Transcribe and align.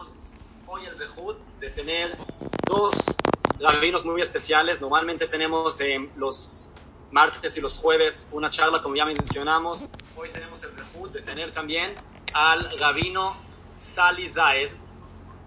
tenemos 0.00 0.32
hoy 0.66 0.86
el 0.86 0.96
Zehut 0.96 1.36
de 1.58 1.70
tener 1.70 2.16
dos 2.64 3.16
rabinos 3.60 4.04
muy 4.06 4.22
especiales. 4.22 4.80
Normalmente 4.80 5.26
tenemos 5.26 5.78
eh, 5.80 6.08
los 6.16 6.70
martes 7.10 7.56
y 7.58 7.60
los 7.60 7.74
jueves 7.74 8.28
una 8.32 8.48
charla, 8.48 8.80
como 8.80 8.96
ya 8.96 9.04
mencionamos. 9.04 9.88
Hoy 10.16 10.30
tenemos 10.30 10.62
el 10.62 10.70
Zehut 10.72 11.12
de 11.12 11.20
tener 11.20 11.52
también 11.52 11.94
al 12.32 12.78
rabino 12.78 13.36
Sali 13.76 14.26
Zaed. 14.26 14.70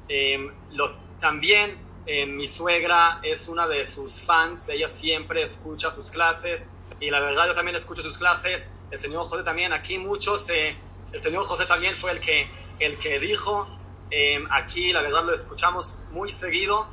Eh, 0.09 0.51
los, 0.71 0.95
también 1.19 1.75
eh, 2.05 2.27
mi 2.27 2.45
suegra 2.45 3.21
es 3.23 3.47
una 3.47 3.67
de 3.67 3.83
sus 3.85 4.21
fans, 4.21 4.69
ella 4.69 4.87
siempre 4.87 5.41
escucha 5.41 5.89
sus 5.89 6.11
clases 6.11 6.69
y 6.99 7.09
la 7.09 7.21
verdad 7.21 7.47
yo 7.47 7.55
también 7.55 7.75
escucho 7.75 8.03
sus 8.03 8.19
clases. 8.19 8.69
El 8.91 8.99
señor 8.99 9.23
José 9.23 9.41
también, 9.41 9.73
aquí 9.73 9.97
muchos, 9.97 10.47
el 10.49 11.21
señor 11.21 11.43
José 11.43 11.65
también 11.65 11.95
fue 11.95 12.11
el 12.11 12.19
que, 12.19 12.47
el 12.79 12.99
que 12.99 13.19
dijo 13.19 13.67
Em, 14.09 14.45
aquí 14.51 14.93
la 14.93 15.01
verdad 15.01 15.23
lo 15.23 15.33
escuchamos 15.33 16.03
muy 16.11 16.31
seguido, 16.31 16.87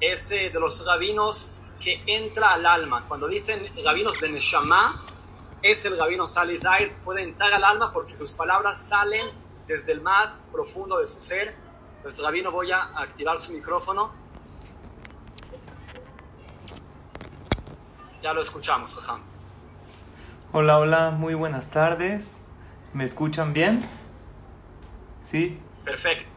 es 0.00 0.28
de 0.28 0.50
los 0.54 0.84
rabinos 0.86 1.52
que 1.78 2.02
entra 2.06 2.52
al 2.52 2.66
alma. 2.66 3.04
Cuando 3.08 3.26
dicen 3.26 3.70
rabinos 3.84 4.20
de 4.20 4.28
Neshama, 4.28 4.94
es 5.62 5.84
el 5.84 5.98
rabino 5.98 6.26
Salizair, 6.26 6.94
puede 7.04 7.22
entrar 7.22 7.52
al 7.52 7.64
alma 7.64 7.92
porque 7.92 8.16
sus 8.16 8.34
palabras 8.34 8.78
salen 8.78 9.24
desde 9.66 9.92
el 9.92 10.00
más 10.00 10.42
profundo 10.52 10.98
de 10.98 11.06
su 11.06 11.20
ser. 11.20 11.54
Entonces, 11.96 12.22
rabino, 12.22 12.50
voy 12.50 12.72
a 12.72 12.82
activar 12.96 13.38
su 13.38 13.52
micrófono. 13.52 14.12
Ya 18.22 18.32
lo 18.32 18.40
escuchamos, 18.40 18.94
Jajam. 18.94 19.22
Hola, 20.52 20.78
hola, 20.78 21.10
muy 21.10 21.34
buenas 21.34 21.70
tardes. 21.70 22.40
¿Me 22.92 23.04
escuchan 23.04 23.52
bien? 23.52 23.88
¿Sí? 25.22 25.58
Perfecto. 25.84 26.29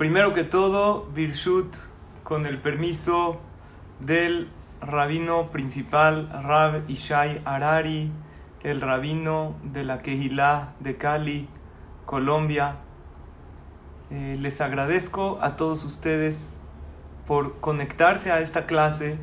Primero 0.00 0.32
que 0.32 0.44
todo, 0.44 1.06
Birshut, 1.14 1.76
con 2.24 2.46
el 2.46 2.56
permiso 2.56 3.38
del 3.98 4.48
rabino 4.80 5.50
principal, 5.50 6.30
Rab 6.42 6.88
Ishai 6.88 7.42
Arari, 7.44 8.10
el 8.62 8.80
rabino 8.80 9.56
de 9.62 9.84
la 9.84 10.00
Kehilá 10.00 10.72
de 10.80 10.96
Cali, 10.96 11.48
Colombia. 12.06 12.76
Eh, 14.10 14.38
les 14.40 14.62
agradezco 14.62 15.38
a 15.42 15.56
todos 15.56 15.84
ustedes 15.84 16.54
por 17.26 17.60
conectarse 17.60 18.32
a 18.32 18.40
esta 18.40 18.64
clase 18.64 19.18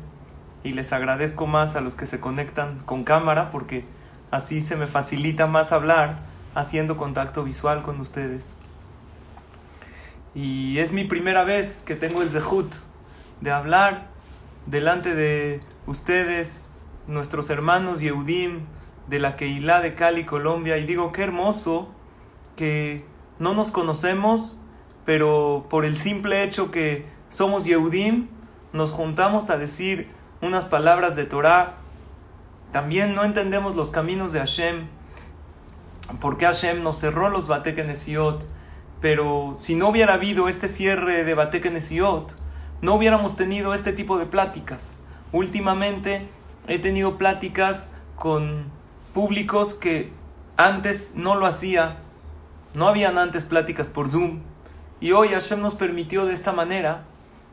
y 0.62 0.74
les 0.74 0.92
agradezco 0.92 1.48
más 1.48 1.74
a 1.74 1.80
los 1.80 1.96
que 1.96 2.06
se 2.06 2.20
conectan 2.20 2.78
con 2.84 3.02
cámara 3.02 3.50
porque 3.50 3.84
así 4.30 4.60
se 4.60 4.76
me 4.76 4.86
facilita 4.86 5.48
más 5.48 5.72
hablar 5.72 6.20
haciendo 6.54 6.96
contacto 6.96 7.42
visual 7.42 7.82
con 7.82 7.98
ustedes. 7.98 8.54
Y 10.34 10.78
es 10.78 10.92
mi 10.92 11.04
primera 11.04 11.44
vez 11.44 11.82
que 11.84 11.96
tengo 11.96 12.22
el 12.22 12.30
zehut 12.30 12.72
de 13.40 13.50
hablar 13.50 14.08
delante 14.66 15.14
de 15.14 15.60
ustedes, 15.86 16.64
nuestros 17.06 17.48
hermanos 17.50 18.00
Yehudim 18.00 18.60
de 19.08 19.18
la 19.18 19.36
Keilah 19.36 19.80
de 19.80 19.94
Cali, 19.94 20.24
Colombia. 20.24 20.76
Y 20.76 20.84
digo, 20.84 21.12
qué 21.12 21.22
hermoso 21.22 21.88
que 22.56 23.04
no 23.38 23.54
nos 23.54 23.70
conocemos, 23.70 24.60
pero 25.04 25.66
por 25.70 25.84
el 25.84 25.96
simple 25.96 26.42
hecho 26.42 26.70
que 26.70 27.06
somos 27.30 27.64
Yehudim, 27.64 28.28
nos 28.72 28.92
juntamos 28.92 29.48
a 29.48 29.56
decir 29.56 30.08
unas 30.42 30.66
palabras 30.66 31.16
de 31.16 31.24
Torah. 31.24 31.76
También 32.72 33.14
no 33.14 33.24
entendemos 33.24 33.76
los 33.76 33.90
caminos 33.90 34.32
de 34.32 34.40
Hashem, 34.40 34.88
porque 36.20 36.44
Hashem 36.44 36.82
nos 36.82 36.98
cerró 36.98 37.30
los 37.30 37.48
Batekenesiot 37.48 38.44
pero 39.00 39.54
si 39.58 39.74
no 39.74 39.88
hubiera 39.88 40.14
habido 40.14 40.48
este 40.48 40.68
cierre 40.68 41.24
de 41.24 41.34
Batekenesiot, 41.34 42.36
no 42.80 42.94
hubiéramos 42.94 43.36
tenido 43.36 43.74
este 43.74 43.92
tipo 43.92 44.18
de 44.18 44.26
pláticas. 44.26 44.96
Últimamente 45.32 46.28
he 46.66 46.78
tenido 46.78 47.18
pláticas 47.18 47.88
con 48.16 48.66
públicos 49.14 49.74
que 49.74 50.10
antes 50.56 51.12
no 51.14 51.34
lo 51.34 51.46
hacía, 51.46 51.98
no 52.74 52.88
habían 52.88 53.18
antes 53.18 53.44
pláticas 53.44 53.88
por 53.88 54.08
Zoom, 54.08 54.40
y 55.00 55.12
hoy 55.12 55.28
Hashem 55.28 55.60
nos 55.60 55.74
permitió 55.74 56.26
de 56.26 56.34
esta 56.34 56.52
manera 56.52 57.04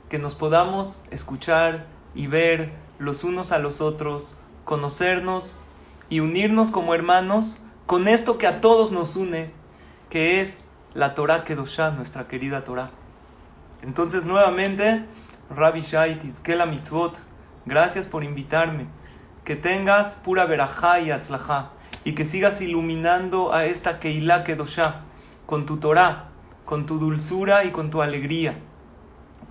que 0.09 0.17
nos 0.17 0.35
podamos 0.35 1.01
escuchar 1.11 1.85
y 2.15 2.27
ver 2.27 2.71
los 2.97 3.23
unos 3.23 3.51
a 3.51 3.59
los 3.59 3.81
otros, 3.81 4.37
conocernos 4.63 5.59
y 6.09 6.19
unirnos 6.21 6.71
como 6.71 6.95
hermanos 6.95 7.59
con 7.85 8.07
esto 8.07 8.37
que 8.37 8.47
a 8.47 8.61
todos 8.61 8.91
nos 8.91 9.15
une, 9.15 9.51
que 10.09 10.41
es 10.41 10.63
la 10.95 11.13
Torah 11.13 11.43
Kedoshá, 11.43 11.91
nuestra 11.91 12.27
querida 12.27 12.63
Torah. 12.63 12.89
Entonces, 13.83 14.23
nuevamente, 14.23 15.05
Rabbi 15.53 15.81
Shaitis, 15.81 16.41
la 16.47 16.65
Mitzvot, 16.65 17.19
gracias 17.65 18.05
por 18.05 18.23
invitarme. 18.23 18.87
Que 19.43 19.57
tengas 19.57 20.15
pura 20.15 20.45
verajá 20.45 21.01
y 21.01 21.11
atzlajá, 21.11 21.71
y 22.05 22.15
que 22.15 22.23
sigas 22.23 22.61
iluminando 22.61 23.53
a 23.53 23.65
esta 23.65 23.99
Keilah 23.99 24.45
Kedoshá 24.45 25.01
con 25.45 25.65
tu 25.65 25.77
Torah, 25.77 26.29
con 26.63 26.85
tu 26.85 26.97
dulzura 26.97 27.65
y 27.65 27.71
con 27.71 27.91
tu 27.91 28.01
alegría. 28.01 28.57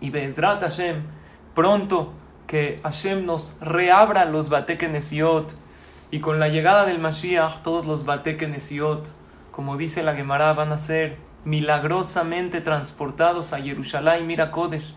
Y 0.00 0.10
Bezrat 0.10 0.62
Hashem, 0.62 1.04
pronto 1.54 2.14
que 2.46 2.80
Hashem 2.82 3.26
nos 3.26 3.58
reabra 3.60 4.24
los 4.24 4.48
Batekenesiot, 4.48 5.54
y 6.10 6.20
con 6.20 6.40
la 6.40 6.48
llegada 6.48 6.86
del 6.86 7.00
Mashiach, 7.00 7.62
todos 7.62 7.84
los 7.86 8.06
Batekenesiot, 8.06 9.08
como 9.50 9.76
dice 9.76 10.02
la 10.02 10.14
Gemara, 10.14 10.52
van 10.54 10.72
a 10.72 10.78
ser 10.78 11.18
milagrosamente 11.44 12.60
transportados 12.60 13.52
a 13.52 13.60
Jerusalén, 13.60 14.26
mira 14.26 14.50
Kodesh, 14.50 14.94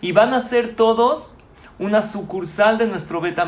y 0.00 0.12
van 0.12 0.34
a 0.34 0.40
ser 0.40 0.76
todos 0.76 1.34
una 1.78 2.02
sucursal 2.02 2.78
de 2.78 2.86
nuestro 2.86 3.20
Bet 3.20 3.40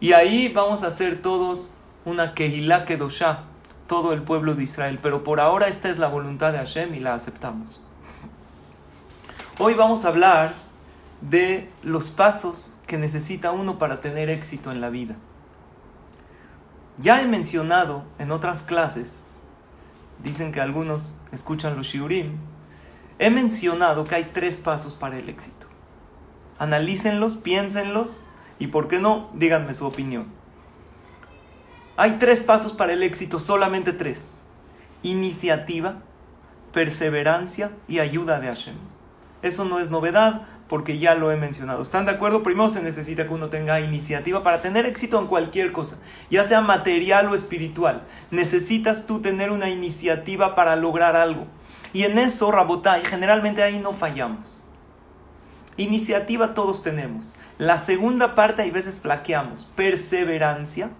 Y 0.00 0.12
ahí 0.12 0.48
vamos 0.48 0.82
a 0.82 0.90
ser 0.90 1.22
todos 1.22 1.72
una 2.04 2.34
Kehilá 2.34 2.84
Kedoshá, 2.84 3.44
todo 3.86 4.12
el 4.12 4.22
pueblo 4.22 4.54
de 4.54 4.64
Israel. 4.64 4.98
Pero 5.02 5.24
por 5.24 5.40
ahora 5.40 5.68
esta 5.68 5.88
es 5.88 5.98
la 5.98 6.08
voluntad 6.08 6.52
de 6.52 6.58
Hashem 6.58 6.94
y 6.94 7.00
la 7.00 7.14
aceptamos. 7.14 7.84
Hoy 9.58 9.74
vamos 9.74 10.04
a 10.04 10.08
hablar 10.08 10.54
de 11.20 11.68
los 11.82 12.10
pasos 12.10 12.78
que 12.86 12.96
necesita 12.96 13.50
uno 13.50 13.78
para 13.78 14.00
tener 14.00 14.30
éxito 14.30 14.70
en 14.70 14.80
la 14.80 14.90
vida. 14.90 15.16
Ya 16.98 17.20
he 17.20 17.26
mencionado 17.26 18.04
en 18.18 18.30
otras 18.30 18.62
clases 18.62 19.22
dicen 20.22 20.52
que 20.52 20.60
algunos 20.60 21.14
escuchan 21.32 21.76
los 21.76 21.86
shiurim, 21.86 22.36
he 23.18 23.30
mencionado 23.30 24.04
que 24.04 24.14
hay 24.14 24.30
tres 24.32 24.58
pasos 24.58 24.94
para 24.94 25.18
el 25.18 25.28
éxito. 25.28 25.66
Analícenlos, 26.58 27.36
piénsenlos 27.36 28.24
y, 28.58 28.68
¿por 28.68 28.88
qué 28.88 28.98
no? 28.98 29.30
Díganme 29.34 29.74
su 29.74 29.86
opinión. 29.86 30.26
Hay 31.96 32.12
tres 32.12 32.40
pasos 32.40 32.72
para 32.72 32.92
el 32.92 33.02
éxito, 33.02 33.40
solamente 33.40 33.92
tres. 33.92 34.42
Iniciativa, 35.02 36.02
perseverancia 36.72 37.72
y 37.88 37.98
ayuda 37.98 38.40
de 38.40 38.48
Hashem. 38.48 38.74
Eso 39.42 39.64
no 39.64 39.78
es 39.78 39.90
novedad, 39.90 40.46
porque 40.70 40.98
ya 41.00 41.16
lo 41.16 41.32
he 41.32 41.36
mencionado. 41.36 41.82
¿Están 41.82 42.06
de 42.06 42.12
acuerdo? 42.12 42.44
Primero 42.44 42.68
se 42.68 42.80
necesita 42.80 43.26
que 43.26 43.34
uno 43.34 43.48
tenga 43.48 43.80
iniciativa 43.80 44.44
para 44.44 44.62
tener 44.62 44.86
éxito 44.86 45.18
en 45.18 45.26
cualquier 45.26 45.72
cosa, 45.72 45.98
ya 46.30 46.44
sea 46.44 46.60
material 46.60 47.26
o 47.26 47.34
espiritual. 47.34 48.04
Necesitas 48.30 49.04
tú 49.04 49.20
tener 49.20 49.50
una 49.50 49.68
iniciativa 49.68 50.54
para 50.54 50.76
lograr 50.76 51.16
algo. 51.16 51.48
Y 51.92 52.04
en 52.04 52.18
eso, 52.18 52.52
Rabotai, 52.52 53.04
generalmente 53.04 53.64
ahí 53.64 53.80
no 53.80 53.92
fallamos. 53.92 54.70
Iniciativa 55.76 56.54
todos 56.54 56.84
tenemos. 56.84 57.34
La 57.58 57.76
segunda 57.76 58.36
parte 58.36 58.62
hay 58.62 58.70
veces 58.70 59.00
flaqueamos. 59.00 59.64
Perseverancia. 59.74 60.90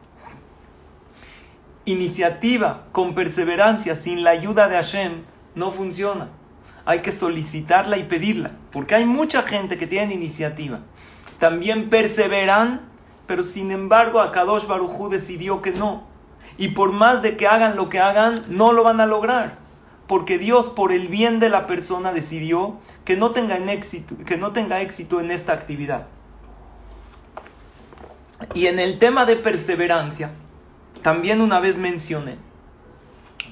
Iniciativa 1.85 2.87
con 2.91 3.15
perseverancia 3.15 3.95
sin 3.95 4.25
la 4.25 4.31
ayuda 4.31 4.67
de 4.67 4.75
Hashem 4.75 5.23
no 5.55 5.71
funciona 5.71 6.40
hay 6.85 7.01
que 7.01 7.13
solicitarla 7.13 7.99
y 7.99 8.05
pedirla, 8.05 8.53
porque 8.73 8.95
hay 8.95 9.05
mucha 9.05 9.43
gente 9.43 9.79
que 9.79 9.87
tiene 9.87 10.15
iniciativa. 10.15 10.81
También 11.39 11.91
perseveran, 11.91 12.83
pero 13.27 13.43
sin 13.43 13.71
embargo 13.71 14.21
Akadosh 14.21 14.67
Barujú 14.67 15.09
decidió 15.09 15.63
que 15.63 15.73
no. 15.73 16.09
Y 16.59 16.69
por 16.69 16.93
más 16.93 17.23
de 17.23 17.37
que 17.37 17.47
hagan 17.47 17.77
lo 17.77 17.89
que 17.89 18.01
hagan, 18.01 18.43
no 18.49 18.73
lo 18.73 18.85
van 18.85 19.01
a 19.01 19.07
lograr. 19.07 19.59
Porque 20.07 20.39
Dios, 20.39 20.69
por 20.69 20.93
el 20.93 21.09
bien 21.09 21.39
de 21.39 21.49
la 21.49 21.67
persona, 21.67 22.13
decidió 22.13 22.79
que 23.05 23.17
no 23.17 23.31
tenga, 23.31 23.57
éxito, 23.73 24.17
que 24.27 24.37
no 24.37 24.53
tenga 24.53 24.81
éxito 24.81 25.21
en 25.21 25.31
esta 25.31 25.53
actividad. 25.53 26.07
Y 28.55 28.67
en 28.67 28.79
el 28.79 28.99
tema 28.99 29.25
de 29.25 29.37
perseverancia, 29.37 30.33
también 31.03 31.41
una 31.41 31.61
vez 31.61 31.79
mencioné, 31.79 32.37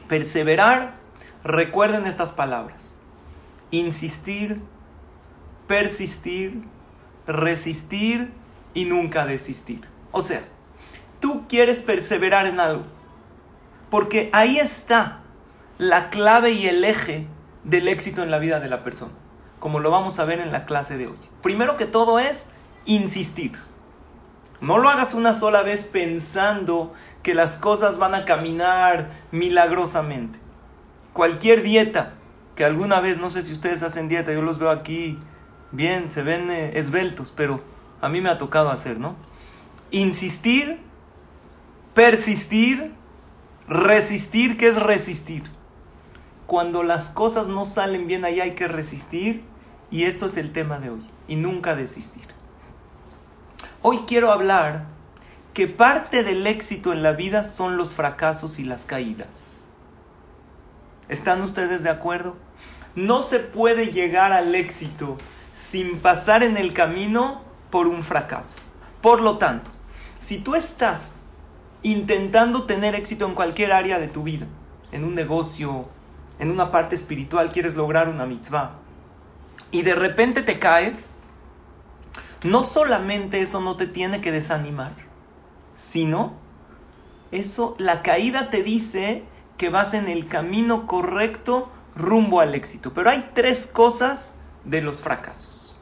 perseverar, 0.08 0.96
recuerden 1.44 2.06
estas 2.06 2.32
palabras 2.32 2.87
insistir, 3.70 4.60
persistir, 5.66 6.62
resistir 7.26 8.32
y 8.74 8.84
nunca 8.84 9.26
desistir. 9.26 9.82
O 10.12 10.20
sea, 10.20 10.42
tú 11.20 11.46
quieres 11.48 11.82
perseverar 11.82 12.46
en 12.46 12.60
algo, 12.60 12.84
porque 13.90 14.30
ahí 14.32 14.58
está 14.58 15.20
la 15.78 16.10
clave 16.10 16.52
y 16.52 16.66
el 16.66 16.84
eje 16.84 17.26
del 17.64 17.88
éxito 17.88 18.22
en 18.22 18.30
la 18.30 18.38
vida 18.38 18.60
de 18.60 18.68
la 18.68 18.82
persona, 18.82 19.12
como 19.58 19.80
lo 19.80 19.90
vamos 19.90 20.18
a 20.18 20.24
ver 20.24 20.40
en 20.40 20.52
la 20.52 20.64
clase 20.64 20.96
de 20.96 21.08
hoy. 21.08 21.16
Primero 21.42 21.76
que 21.76 21.86
todo 21.86 22.18
es 22.18 22.46
insistir. 22.84 23.52
No 24.60 24.78
lo 24.78 24.88
hagas 24.88 25.14
una 25.14 25.34
sola 25.34 25.62
vez 25.62 25.84
pensando 25.84 26.92
que 27.22 27.34
las 27.34 27.58
cosas 27.58 27.98
van 27.98 28.14
a 28.14 28.24
caminar 28.24 29.10
milagrosamente. 29.30 30.40
Cualquier 31.12 31.62
dieta 31.62 32.14
que 32.58 32.64
alguna 32.64 32.98
vez, 32.98 33.18
no 33.18 33.30
sé 33.30 33.42
si 33.42 33.52
ustedes 33.52 33.84
hacen 33.84 34.08
dieta, 34.08 34.32
yo 34.32 34.42
los 34.42 34.58
veo 34.58 34.70
aquí 34.70 35.16
bien, 35.70 36.10
se 36.10 36.22
ven 36.22 36.50
eh, 36.50 36.72
esbeltos, 36.74 37.30
pero 37.30 37.62
a 38.00 38.08
mí 38.08 38.20
me 38.20 38.30
ha 38.30 38.36
tocado 38.36 38.72
hacer, 38.72 38.98
¿no? 38.98 39.14
Insistir, 39.92 40.80
persistir, 41.94 42.96
resistir, 43.68 44.56
¿qué 44.56 44.66
es 44.66 44.82
resistir? 44.82 45.44
Cuando 46.48 46.82
las 46.82 47.10
cosas 47.10 47.46
no 47.46 47.64
salen 47.64 48.08
bien 48.08 48.24
ahí 48.24 48.40
hay 48.40 48.56
que 48.56 48.66
resistir 48.66 49.44
y 49.92 50.02
esto 50.06 50.26
es 50.26 50.36
el 50.36 50.50
tema 50.50 50.80
de 50.80 50.90
hoy 50.90 51.08
y 51.28 51.36
nunca 51.36 51.76
desistir. 51.76 52.26
Hoy 53.82 53.98
quiero 54.04 54.32
hablar 54.32 54.86
que 55.54 55.68
parte 55.68 56.24
del 56.24 56.44
éxito 56.48 56.92
en 56.92 57.04
la 57.04 57.12
vida 57.12 57.44
son 57.44 57.76
los 57.76 57.94
fracasos 57.94 58.58
y 58.58 58.64
las 58.64 58.84
caídas. 58.84 59.68
¿Están 61.08 61.40
ustedes 61.42 61.84
de 61.84 61.90
acuerdo? 61.90 62.47
No 62.94 63.22
se 63.22 63.38
puede 63.40 63.92
llegar 63.92 64.32
al 64.32 64.54
éxito 64.54 65.16
sin 65.52 65.98
pasar 65.98 66.42
en 66.42 66.56
el 66.56 66.72
camino 66.72 67.42
por 67.70 67.86
un 67.86 68.02
fracaso. 68.02 68.58
Por 69.00 69.20
lo 69.20 69.38
tanto, 69.38 69.70
si 70.18 70.38
tú 70.38 70.54
estás 70.54 71.20
intentando 71.82 72.64
tener 72.64 72.94
éxito 72.94 73.26
en 73.26 73.34
cualquier 73.34 73.72
área 73.72 73.98
de 73.98 74.08
tu 74.08 74.22
vida, 74.22 74.46
en 74.92 75.04
un 75.04 75.14
negocio, 75.14 75.88
en 76.38 76.50
una 76.50 76.70
parte 76.70 76.94
espiritual, 76.94 77.52
quieres 77.52 77.76
lograr 77.76 78.08
una 78.08 78.26
mitzvah, 78.26 78.72
y 79.70 79.82
de 79.82 79.94
repente 79.94 80.42
te 80.42 80.58
caes, 80.58 81.20
no 82.42 82.64
solamente 82.64 83.40
eso 83.40 83.60
no 83.60 83.76
te 83.76 83.86
tiene 83.86 84.20
que 84.20 84.32
desanimar, 84.32 84.92
sino 85.76 86.32
eso, 87.30 87.74
la 87.78 88.02
caída 88.02 88.50
te 88.50 88.62
dice 88.62 89.24
que 89.56 89.70
vas 89.70 89.94
en 89.94 90.08
el 90.08 90.26
camino 90.26 90.86
correcto 90.86 91.68
rumbo 91.98 92.40
al 92.40 92.54
éxito. 92.54 92.94
Pero 92.94 93.10
hay 93.10 93.30
tres 93.34 93.66
cosas 93.66 94.32
de 94.64 94.80
los 94.80 95.02
fracasos. 95.02 95.78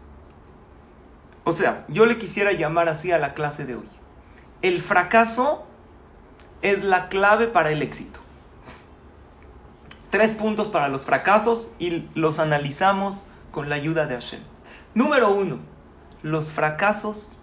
O 1.45 1.53
sea, 1.53 1.85
yo 1.89 2.07
le 2.07 2.19
quisiera 2.19 2.51
llamar 2.53 2.89
así 2.89 3.13
a 3.13 3.19
la 3.19 3.35
clase 3.35 3.65
de 3.65 3.77
hoy. 3.77 3.89
El 4.63 4.81
fracaso 4.81 5.65
es 6.63 6.83
la 6.83 7.09
clave 7.09 7.47
para 7.47 7.71
el 7.71 7.83
éxito. 7.83 8.19
Tres 10.11 10.33
puntos 10.33 10.69
para 10.69 10.89
los 10.89 11.05
fracasos 11.05 11.73
y 11.79 12.09
los 12.15 12.39
analizamos 12.39 13.25
con 13.53 13.69
la 13.69 13.77
ayuda 13.77 14.07
de 14.07 14.15
Hashem. 14.15 14.41
Número 14.95 15.31
uno, 15.31 15.59
los 16.23 16.53
fracasos 16.53 17.37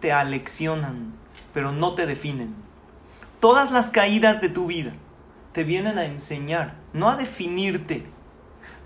te 0.00 0.12
aleccionan, 0.12 1.14
pero 1.54 1.72
no 1.72 1.94
te 1.94 2.04
definen. 2.04 2.54
Todas 3.40 3.70
las 3.70 3.90
caídas 3.90 4.40
de 4.40 4.48
tu 4.48 4.66
vida 4.66 4.92
te 5.52 5.64
vienen 5.64 5.98
a 5.98 6.04
enseñar, 6.04 6.74
no 6.92 7.08
a 7.08 7.16
definirte. 7.16 8.06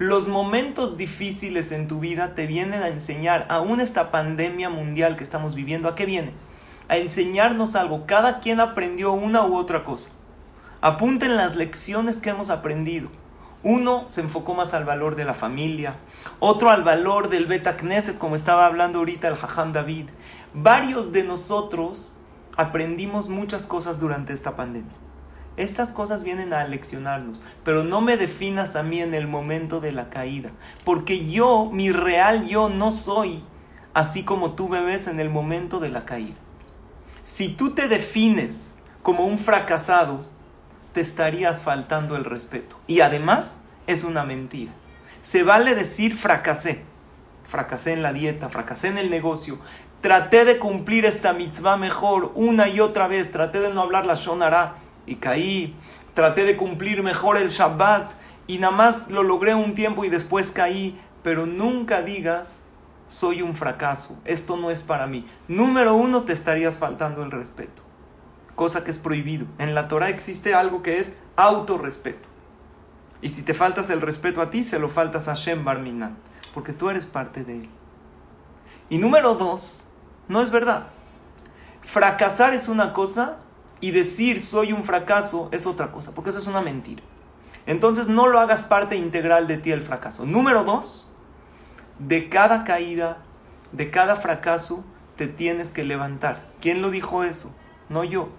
Los 0.00 0.29
momentos 0.29 0.97
difíciles 0.97 1.73
en 1.73 1.87
tu 1.87 2.00
vida 2.00 2.35
te 2.35 2.47
vienen 2.47 2.82
a 2.82 2.88
enseñar, 2.88 3.44
aún 3.50 3.82
esta 3.82 4.11
pandemia 4.11 4.70
mundial 4.70 5.19
que 5.19 5.23
estamos 5.23 5.55
viviendo, 5.55 5.91
¿a 5.91 5.94
qué 5.94 6.06
viene? 6.06 6.32
A 6.88 6.97
enseñarnos 6.97 7.76
algo. 7.76 8.06
Cada 8.06 8.41
quien 8.41 8.61
aprendió 8.61 9.12
una 9.12 9.44
u 9.44 9.55
otra 9.55 9.85
cosa. 9.85 10.08
Apunten 10.81 11.37
las 11.37 11.55
lecciones 11.55 12.19
que 12.19 12.31
hemos 12.31 12.49
aprendido. 12.49 13.11
Uno 13.62 14.06
se 14.08 14.23
enfocó 14.23 14.55
más 14.55 14.73
al 14.73 14.87
valor 14.87 15.17
de 15.17 15.26
la 15.26 15.35
familia, 15.35 15.97
otro 16.38 16.70
al 16.70 16.82
valor 16.82 17.29
del 17.29 17.44
Beta 17.44 17.76
Knesset, 17.76 18.17
como 18.17 18.37
estaba 18.37 18.64
hablando 18.64 19.00
ahorita 19.00 19.29
el 19.29 19.37
Jajam 19.37 19.75
David. 19.75 20.06
Varios 20.55 21.12
de 21.12 21.25
nosotros 21.25 22.11
aprendimos 22.56 23.29
muchas 23.29 23.67
cosas 23.67 24.00
durante 24.00 24.32
esta 24.32 24.56
pandemia. 24.56 24.97
Estas 25.61 25.93
cosas 25.93 26.25
vienen 26.25 26.55
a 26.55 26.65
leccionarnos, 26.65 27.43
pero 27.65 27.85
no 27.85 28.01
me 28.01 28.17
definas 28.17 28.77
a 28.77 28.83
mí 28.83 29.03
en 29.03 29.12
el 29.12 29.27
momento 29.27 29.81
de 29.81 29.93
la 29.93 30.09
caída, 30.09 30.49
porque 30.87 31.29
yo, 31.29 31.69
mi 31.71 31.93
real 31.93 32.49
yo, 32.49 32.71
no 32.71 32.91
soy 32.91 33.45
así 33.93 34.23
como 34.23 34.55
tú 34.55 34.71
me 34.71 34.81
ves 34.81 35.07
en 35.07 35.21
el 35.21 35.29
momento 35.29 35.79
de 35.79 35.91
la 35.91 36.07
caída. 36.07 36.37
Si 37.25 37.51
tú 37.51 37.75
te 37.75 37.89
defines 37.89 38.79
como 39.03 39.27
un 39.27 39.39
fracasado, 39.39 40.25
te 40.95 41.03
estarías 41.03 41.62
faltando 41.62 42.17
el 42.17 42.25
respeto. 42.25 42.77
Y 42.87 43.03
además 43.03 43.61
es 43.87 44.03
una 44.03 44.25
mentira. 44.25 44.73
Se 45.21 45.43
vale 45.43 45.75
decir 45.75 46.17
fracasé. 46.17 46.85
Fracasé 47.47 47.93
en 47.93 48.03
la 48.03 48.15
dieta, 48.15 48.49
fracasé 48.49 48.89
en 48.89 48.97
el 48.97 49.11
negocio. 49.11 49.59
Traté 50.01 50.47
de 50.47 50.59
cumplir 50.59 51.05
esta 51.05 51.35
mitzvah 51.35 51.77
mejor 51.77 52.33
una 52.35 52.67
y 52.69 52.81
otra 52.81 53.09
vez. 53.09 53.31
Traté 53.31 53.61
de 53.61 53.75
no 53.75 53.83
hablar 53.83 54.07
la 54.07 54.15
shonara 54.15 54.77
y 55.11 55.17
caí. 55.17 55.77
Traté 56.15 56.45
de 56.45 56.57
cumplir 56.57 57.03
mejor 57.03 57.37
el 57.37 57.49
Shabbat 57.49 58.12
y 58.47 58.59
nada 58.59 58.75
más 58.75 59.11
lo 59.11 59.23
logré 59.23 59.55
un 59.55 59.75
tiempo 59.75 60.05
y 60.05 60.09
después 60.09 60.53
caí. 60.53 61.01
Pero 61.23 61.47
nunca 61.47 62.03
digas, 62.03 62.61
soy 63.09 63.43
un 63.43 63.57
fracaso, 63.57 64.19
esto 64.25 64.57
no 64.57 64.71
es 64.71 64.83
para 64.83 65.07
mí. 65.07 65.27
Número 65.49 65.95
uno, 65.95 66.23
te 66.23 66.33
estarías 66.33 66.79
faltando 66.79 67.23
el 67.23 67.31
respeto, 67.31 67.83
cosa 68.55 68.85
que 68.85 68.91
es 68.91 68.99
prohibido. 68.99 69.47
En 69.59 69.75
la 69.75 69.89
Torah 69.89 70.09
existe 70.09 70.55
algo 70.55 70.83
que 70.83 70.99
es 70.99 71.17
autorrespeto. 71.37 72.29
Y 73.21 73.31
si 73.31 73.43
te 73.43 73.53
faltas 73.53 73.91
el 73.91 74.01
respeto 74.01 74.41
a 74.41 74.51
ti, 74.51 74.65
se 74.65 74.79
lo 74.79 74.89
faltas 74.89 75.29
a 75.29 75.35
Shem 75.35 75.65
Barminan, 75.65 76.17
porque 76.55 76.73
tú 76.73 76.89
eres 76.89 77.05
parte 77.05 77.45
de 77.45 77.59
él. 77.59 77.69
Y 78.89 78.99
número 78.99 79.35
dos, 79.35 79.85
no 80.29 80.41
es 80.41 80.51
verdad. 80.51 80.87
Fracasar 81.83 82.55
es 82.55 82.69
una 82.69 82.93
cosa 82.93 83.39
y 83.81 83.91
decir 83.91 84.41
soy 84.41 84.73
un 84.73 84.85
fracaso 84.85 85.49
es 85.53 85.67
otra 85.67 85.91
cosa, 85.91 86.12
porque 86.15 86.31
eso 86.31 86.38
es 86.38 86.47
una 86.47 86.61
mentira. 86.61 87.03
Entonces 87.67 88.09
no 88.09 88.27
lo 88.27 88.41
hagas 88.41 88.65
parte 88.65 88.97
integral 88.97 89.47
de 89.47 89.59
ti 89.59 89.71
el 89.71 89.82
fracaso. 89.82 90.25
Número 90.25 90.65
dos, 90.65 91.12
de 91.99 92.29
cada 92.29 92.65
caída, 92.65 93.19
de 93.73 93.91
cada 93.91 94.17
fracaso, 94.17 94.85
te 95.17 95.27
tienes 95.27 95.71
que 95.71 95.85
levantar. 95.85 96.50
¿Quién 96.61 96.82
lo 96.82 96.91
dijo 96.91 97.25
eso? 97.25 97.55
No 97.88 98.05
yo. 98.05 98.31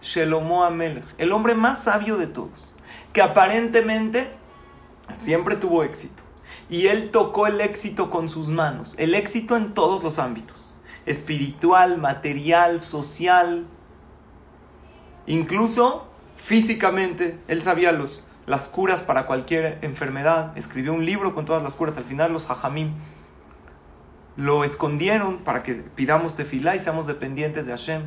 Shelomo 0.00 0.64
Amelech, 0.64 1.04
el 1.18 1.32
hombre 1.32 1.54
más 1.54 1.82
sabio 1.82 2.18
de 2.18 2.28
todos, 2.28 2.74
que 3.12 3.20
aparentemente 3.20 4.30
siempre 5.12 5.56
tuvo 5.56 5.82
éxito. 5.82 6.22
Y 6.70 6.86
él 6.86 7.10
tocó 7.10 7.46
el 7.46 7.60
éxito 7.60 8.10
con 8.10 8.28
sus 8.28 8.48
manos, 8.48 8.94
el 8.98 9.14
éxito 9.14 9.56
en 9.56 9.74
todos 9.74 10.02
los 10.02 10.18
ámbitos, 10.18 10.76
espiritual, 11.06 11.98
material, 11.98 12.80
social, 12.80 13.66
incluso 15.28 16.08
físicamente, 16.36 17.38
él 17.46 17.62
sabía 17.62 17.92
los, 17.92 18.26
las 18.46 18.68
curas 18.68 19.02
para 19.02 19.26
cualquier 19.26 19.78
enfermedad, 19.82 20.56
escribió 20.58 20.92
un 20.92 21.06
libro 21.06 21.34
con 21.34 21.44
todas 21.44 21.62
las 21.62 21.74
curas, 21.76 21.96
al 21.96 22.04
final 22.04 22.32
los 22.32 22.50
hajamim 22.50 22.94
lo 24.38 24.62
escondieron 24.62 25.38
para 25.38 25.64
que 25.64 25.74
pidamos 25.74 26.36
tefilá 26.36 26.76
y 26.76 26.78
seamos 26.78 27.08
dependientes 27.08 27.66
de 27.66 27.72
Hashem. 27.72 28.02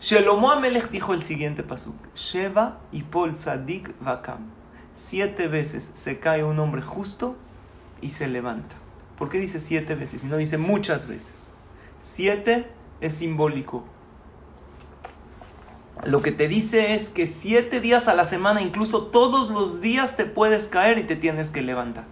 Shelomo 0.00 0.50
Amelech 0.50 0.90
dijo 0.90 1.14
el 1.14 1.22
siguiente 1.22 1.62
pasuk, 1.62 1.94
Sheva 2.16 2.80
y 2.90 3.04
Pol 3.04 3.36
Tzadik 3.36 3.94
Vakam. 4.00 4.50
Siete 4.94 5.46
veces 5.46 5.92
se 5.94 6.18
cae 6.18 6.42
un 6.42 6.58
hombre 6.58 6.82
justo 6.82 7.36
y 8.00 8.10
se 8.10 8.26
levanta. 8.26 8.74
¿Por 9.16 9.28
qué 9.28 9.38
dice 9.38 9.60
siete 9.60 9.94
veces 9.94 10.24
y 10.24 10.26
no 10.26 10.36
dice 10.38 10.58
muchas 10.58 11.06
veces? 11.06 11.52
Siete 12.00 12.66
es 13.00 13.14
simbólico. 13.14 13.84
Lo 16.04 16.22
que 16.22 16.32
te 16.32 16.48
dice 16.48 16.94
es 16.94 17.08
que 17.08 17.26
siete 17.26 17.80
días 17.80 18.08
a 18.08 18.14
la 18.14 18.24
semana, 18.24 18.62
incluso 18.62 19.06
todos 19.06 19.50
los 19.50 19.80
días 19.80 20.16
te 20.16 20.24
puedes 20.24 20.68
caer 20.68 20.98
y 20.98 21.02
te 21.02 21.16
tienes 21.16 21.50
que 21.50 21.60
levantar. 21.60 22.04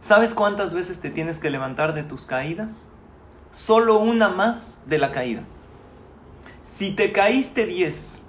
¿Sabes 0.00 0.32
cuántas 0.32 0.72
veces 0.72 1.00
te 1.00 1.10
tienes 1.10 1.38
que 1.38 1.50
levantar 1.50 1.92
de 1.92 2.02
tus 2.02 2.24
caídas? 2.24 2.86
Solo 3.52 3.98
una 3.98 4.28
más 4.28 4.78
de 4.86 4.98
la 4.98 5.12
caída. 5.12 5.42
Si 6.62 6.92
te 6.92 7.12
caíste 7.12 7.66
10 7.66 8.22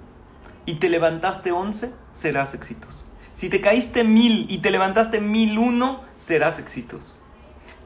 y 0.66 0.74
te 0.74 0.90
levantaste 0.90 1.52
11, 1.52 1.92
serás 2.12 2.54
exitoso. 2.54 3.04
Si 3.32 3.48
te 3.48 3.62
caíste 3.62 4.04
mil 4.04 4.46
y 4.50 4.58
te 4.58 4.70
levantaste 4.70 5.20
mil 5.20 5.58
uno, 5.58 6.02
serás 6.18 6.58
exitoso. 6.58 7.16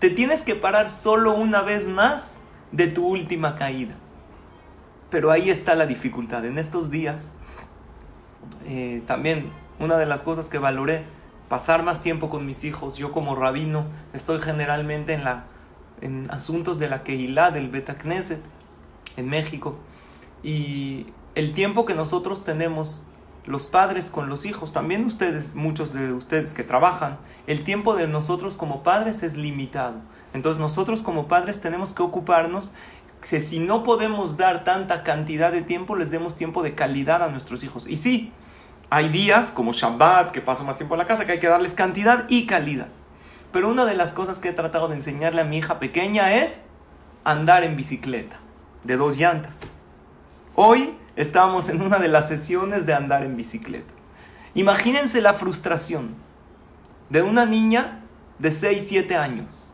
Te 0.01 0.11
tienes 0.11 0.43
que 0.43 0.57
parar 0.57 0.91
solo 0.91 1.35
una 1.35 1.63
vez 1.63 1.87
más 1.87 2.35
de 2.73 2.89
tu 2.89 3.07
última 3.07 3.55
caída. 3.57 3.95
Pero 5.11 5.31
ahí 5.31 5.51
está 5.51 5.75
la 5.75 5.87
dificultad. 5.87 6.45
En 6.45 6.59
estos 6.59 6.91
días, 6.91 7.33
eh, 8.67 9.03
también 9.07 9.51
una 9.79 9.97
de 9.97 10.07
las 10.07 10.23
cosas 10.23 10.49
que 10.49 10.59
valoré, 10.59 11.05
pasar 11.49 11.83
más 11.83 12.01
tiempo 12.01 12.31
con 12.31 12.47
mis 12.47 12.65
hijos. 12.65 12.97
Yo 12.97 13.13
como 13.13 13.35
rabino 13.35 13.87
estoy 14.13 14.41
generalmente 14.41 15.13
en, 15.13 15.25
la, 15.25 15.45
en 16.01 16.31
asuntos 16.31 16.79
de 16.79 16.89
la 16.89 17.03
Keilah, 17.03 17.51
del 17.51 17.69
Beta 17.69 17.97
Knesset, 17.97 18.43
en 19.17 19.29
México. 19.29 19.79
Y 20.43 21.07
el 21.35 21.53
tiempo 21.53 21.87
que 21.87 21.95
nosotros 21.95 22.45
tenemos 22.45 23.05
los 23.45 23.67
padres 23.67 24.11
con 24.11 24.29
los 24.29 24.45
hijos, 24.45 24.73
también 24.73 25.05
ustedes, 25.05 25.55
muchos 25.55 25.93
de 25.93 26.13
ustedes 26.13 26.53
que 26.53 26.65
trabajan, 26.65 27.19
el 27.47 27.63
tiempo 27.63 27.95
de 27.95 28.09
nosotros 28.09 28.57
como 28.57 28.83
padres 28.83 29.23
es 29.23 29.37
limitado. 29.37 30.01
Entonces 30.35 30.61
nosotros 30.61 31.03
como 31.03 31.29
padres 31.29 31.61
tenemos 31.61 31.93
que 31.93 32.03
ocuparnos 32.03 32.75
si 33.27 33.59
no 33.59 33.83
podemos 33.83 34.37
dar 34.37 34.63
tanta 34.63 35.03
cantidad 35.03 35.51
de 35.51 35.63
tiempo, 35.63 35.97
les 35.97 36.13
demos 36.13 36.37
tiempo 36.37 36.63
de 36.63 36.77
calidad 36.77 37.25
a 37.25 37.29
nuestros 37.29 37.65
hijos. 37.65 37.89
Y 37.89 37.97
sí, 37.97 38.33
hay 38.89 39.09
días 39.09 39.51
como 39.51 39.73
Shabbat, 39.73 40.31
que 40.31 40.41
paso 40.41 40.63
más 40.63 40.77
tiempo 40.77 40.95
en 40.95 40.99
la 40.99 41.09
casa, 41.09 41.27
que 41.27 41.33
hay 41.33 41.41
que 41.41 41.49
darles 41.49 41.75
cantidad 41.75 42.27
y 42.29 42.47
calidad. 42.47 42.87
Pero 43.51 43.69
una 43.69 43.85
de 43.85 43.97
las 43.97 44.13
cosas 44.13 44.39
que 44.39 44.51
he 44.51 44.53
tratado 44.53 44.87
de 44.87 44.95
enseñarle 44.95 45.41
a 45.41 45.45
mi 45.45 45.59
hija 45.59 45.81
pequeña 45.81 46.35
es 46.35 46.63
andar 47.25 47.65
en 47.65 47.75
bicicleta, 47.75 48.39
de 48.85 48.97
dos 48.97 49.17
llantas. 49.17 49.75
Hoy 50.55 50.97
estamos 51.17 51.69
en 51.69 51.83
una 51.83 51.99
de 51.99 52.07
las 52.07 52.29
sesiones 52.29 52.87
de 52.87 52.95
andar 52.95 53.25
en 53.25 53.37
bicicleta. 53.37 53.93
Imagínense 54.55 55.21
la 55.21 55.35
frustración 55.35 56.15
de 57.11 57.23
una 57.23 57.45
niña 57.45 58.05
de 58.39 58.53
6, 58.53 58.85
7 58.87 59.17
años 59.17 59.66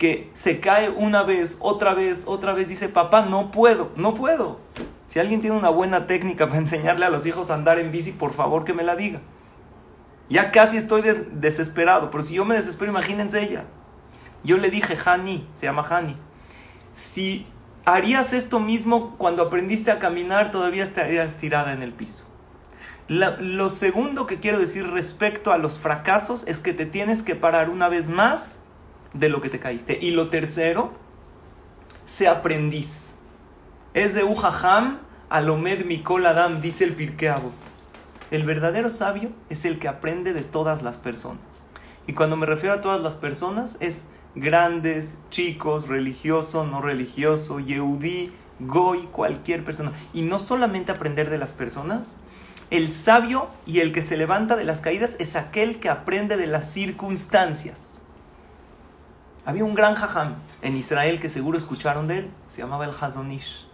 que 0.00 0.30
se 0.32 0.60
cae 0.60 0.88
una 0.88 1.24
vez, 1.24 1.58
otra 1.60 1.92
vez, 1.92 2.24
otra 2.26 2.54
vez, 2.54 2.66
dice, 2.66 2.88
papá, 2.88 3.26
no 3.26 3.50
puedo, 3.50 3.92
no 3.96 4.14
puedo. 4.14 4.58
Si 5.06 5.18
alguien 5.20 5.42
tiene 5.42 5.58
una 5.58 5.68
buena 5.68 6.06
técnica 6.06 6.46
para 6.46 6.58
enseñarle 6.58 7.04
a 7.04 7.10
los 7.10 7.26
hijos 7.26 7.50
a 7.50 7.54
andar 7.54 7.78
en 7.78 7.92
bici, 7.92 8.10
por 8.10 8.32
favor 8.32 8.64
que 8.64 8.72
me 8.72 8.82
la 8.82 8.96
diga. 8.96 9.20
Ya 10.30 10.52
casi 10.52 10.78
estoy 10.78 11.02
desesperado, 11.32 12.10
pero 12.10 12.22
si 12.22 12.32
yo 12.32 12.46
me 12.46 12.54
desespero, 12.54 12.90
imagínense 12.90 13.42
ella. 13.42 13.64
Yo 14.42 14.56
le 14.56 14.70
dije, 14.70 14.96
Hani, 15.04 15.46
se 15.52 15.66
llama 15.66 15.86
Hani, 15.86 16.16
si 16.94 17.46
harías 17.84 18.32
esto 18.32 18.58
mismo 18.58 19.16
cuando 19.18 19.42
aprendiste 19.42 19.90
a 19.90 19.98
caminar, 19.98 20.50
todavía 20.50 20.82
estarías 20.82 21.34
tirada 21.34 21.74
en 21.74 21.82
el 21.82 21.92
piso. 21.92 22.26
lo 23.06 23.68
segundo 23.68 24.26
que 24.26 24.40
quiero 24.40 24.58
decir 24.58 24.88
respecto 24.88 25.52
a 25.52 25.58
los 25.58 25.78
fracasos 25.78 26.44
es 26.46 26.58
que 26.58 26.72
te 26.72 26.86
tienes 26.86 27.22
que 27.22 27.34
parar 27.34 27.68
una 27.68 27.90
vez 27.90 28.08
más 28.08 28.60
de 29.12 29.28
lo 29.28 29.40
que 29.40 29.48
te 29.48 29.58
caíste. 29.58 29.98
Y 30.00 30.12
lo 30.12 30.28
tercero, 30.28 30.92
se 32.06 32.28
aprendiz. 32.28 33.16
Es 33.94 34.14
de 34.14 34.24
Ujaham 34.24 34.98
Alomed 35.30 35.84
Mikol 35.84 36.26
Adam, 36.26 36.60
dice 36.60 36.84
el 36.84 36.94
Pirkei 36.94 37.32
El 38.32 38.44
verdadero 38.44 38.90
sabio 38.90 39.30
es 39.48 39.64
el 39.64 39.78
que 39.78 39.86
aprende 39.88 40.32
de 40.32 40.42
todas 40.42 40.82
las 40.82 40.98
personas. 40.98 41.66
Y 42.06 42.14
cuando 42.14 42.36
me 42.36 42.46
refiero 42.46 42.74
a 42.74 42.80
todas 42.80 43.00
las 43.00 43.14
personas, 43.14 43.76
es 43.78 44.04
grandes, 44.34 45.16
chicos, 45.30 45.88
religioso, 45.88 46.66
no 46.66 46.82
religioso, 46.82 47.60
Yehudi, 47.60 48.32
Goy, 48.58 49.08
cualquier 49.12 49.64
persona. 49.64 49.92
Y 50.12 50.22
no 50.22 50.40
solamente 50.40 50.90
aprender 50.90 51.30
de 51.30 51.38
las 51.38 51.52
personas, 51.52 52.16
el 52.70 52.90
sabio 52.90 53.48
y 53.66 53.80
el 53.80 53.92
que 53.92 54.02
se 54.02 54.16
levanta 54.16 54.56
de 54.56 54.64
las 54.64 54.80
caídas 54.80 55.12
es 55.18 55.36
aquel 55.36 55.78
que 55.78 55.88
aprende 55.88 56.36
de 56.36 56.46
las 56.48 56.70
circunstancias. 56.72 57.99
Había 59.46 59.64
un 59.64 59.74
gran 59.74 59.94
jajam 59.94 60.36
en 60.60 60.76
Israel 60.76 61.18
que 61.18 61.30
seguro 61.30 61.56
escucharon 61.56 62.06
de 62.06 62.18
él, 62.18 62.30
se 62.48 62.60
llamaba 62.60 62.84
el 62.84 62.90
Hazonish. 62.90 63.66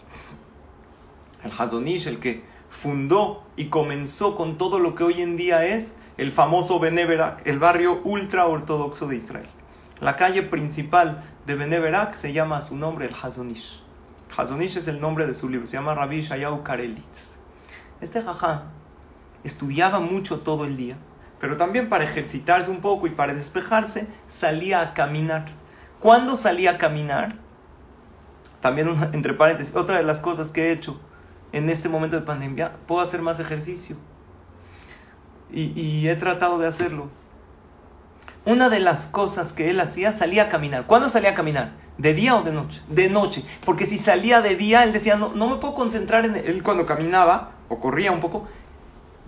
El 1.43 1.51
Hazonish, 1.57 2.07
el 2.07 2.21
que 2.21 2.45
fundó 2.71 3.45
y 3.57 3.67
comenzó 3.67 4.37
con 4.37 4.59
todo 4.59 4.79
lo 4.79 4.95
que 4.95 5.03
hoy 5.03 5.23
en 5.23 5.37
día 5.37 5.65
es 5.65 5.97
el 6.19 6.31
famoso 6.31 6.79
Beneverak, 6.79 7.47
el 7.47 7.59
barrio 7.59 8.01
ultra 8.05 8.47
ortodoxo 8.47 9.09
de 9.09 9.17
Israel. 9.17 9.49
La 10.01 10.17
calle 10.17 10.43
principal 10.43 11.25
de 11.47 11.57
Beneverak 11.57 12.15
se 12.15 12.33
llama 12.33 12.59
a 12.59 12.61
su 12.61 12.77
nombre 12.77 13.07
el 13.07 13.15
Hazonish. 13.21 13.83
Hazonish 14.37 14.77
es 14.77 14.87
el 14.87 15.01
nombre 15.01 15.27
de 15.27 15.35
su 15.35 15.49
libro, 15.49 15.67
se 15.67 15.77
llama 15.77 15.95
Rabbi 15.95 16.21
Shayahu 16.21 16.63
Karelitz. 16.63 17.39
Este 18.01 18.23
jajam 18.23 18.61
estudiaba 19.43 19.99
mucho 19.99 20.41
todo 20.41 20.65
el 20.65 20.77
día 20.77 20.97
pero 21.39 21.57
también 21.57 21.89
para 21.89 22.05
ejercitarse 22.05 22.71
un 22.71 22.81
poco 22.81 23.07
y 23.07 23.11
para 23.11 23.35
despejarse, 23.35 24.07
salía 24.29 24.81
a 24.81 24.95
caminar. 24.95 25.47
¿Cuándo 26.01 26.37
salía 26.37 26.73
a 26.73 26.79
caminar? 26.79 27.37
También, 28.61 28.97
entre 29.13 29.35
paréntesis, 29.35 29.75
otra 29.75 29.97
de 29.97 30.03
las 30.03 30.21
cosas 30.21 30.51
que 30.51 30.69
he 30.69 30.73
hecho 30.73 30.99
en 31.53 31.71
este 31.71 31.89
momento 31.89 32.17
de 32.17 32.23
pandemia, 32.23 32.77
puedo 32.87 33.01
hacer 33.01 33.23
más 33.23 33.39
ejercicio. 33.39 33.97
Y, 35.53 35.79
y 35.81 36.09
he 36.09 36.17
tratado 36.17 36.59
de 36.59 36.67
hacerlo. 36.67 37.09
Una 38.45 38.69
de 38.69 38.81
las 38.81 39.07
cosas 39.07 39.53
que 39.53 39.71
él 39.71 39.81
hacía, 39.81 40.13
salía 40.13 40.45
a 40.45 40.49
caminar. 40.49 40.87
¿Cuándo 40.87 41.09
salía 41.09 41.31
a 41.31 41.35
caminar? 41.35 41.73
¿De 41.99 42.15
día 42.15 42.37
o 42.37 42.43
de 42.43 42.53
noche? 42.53 42.83
De 42.89 43.09
noche. 43.09 43.45
Porque 43.65 43.87
si 43.87 43.99
salía 43.99 44.41
de 44.41 44.57
día, 44.57 44.85
él 44.85 44.93
decía, 44.93 45.17
no, 45.17 45.33
no 45.35 45.49
me 45.49 45.57
puedo 45.57 45.75
concentrar 45.75 46.25
en 46.25 46.37
él 46.37 46.63
cuando 46.63 46.87
caminaba 46.87 47.53
o 47.69 47.81
corría 47.81 48.13
un 48.13 48.21
poco 48.21 48.47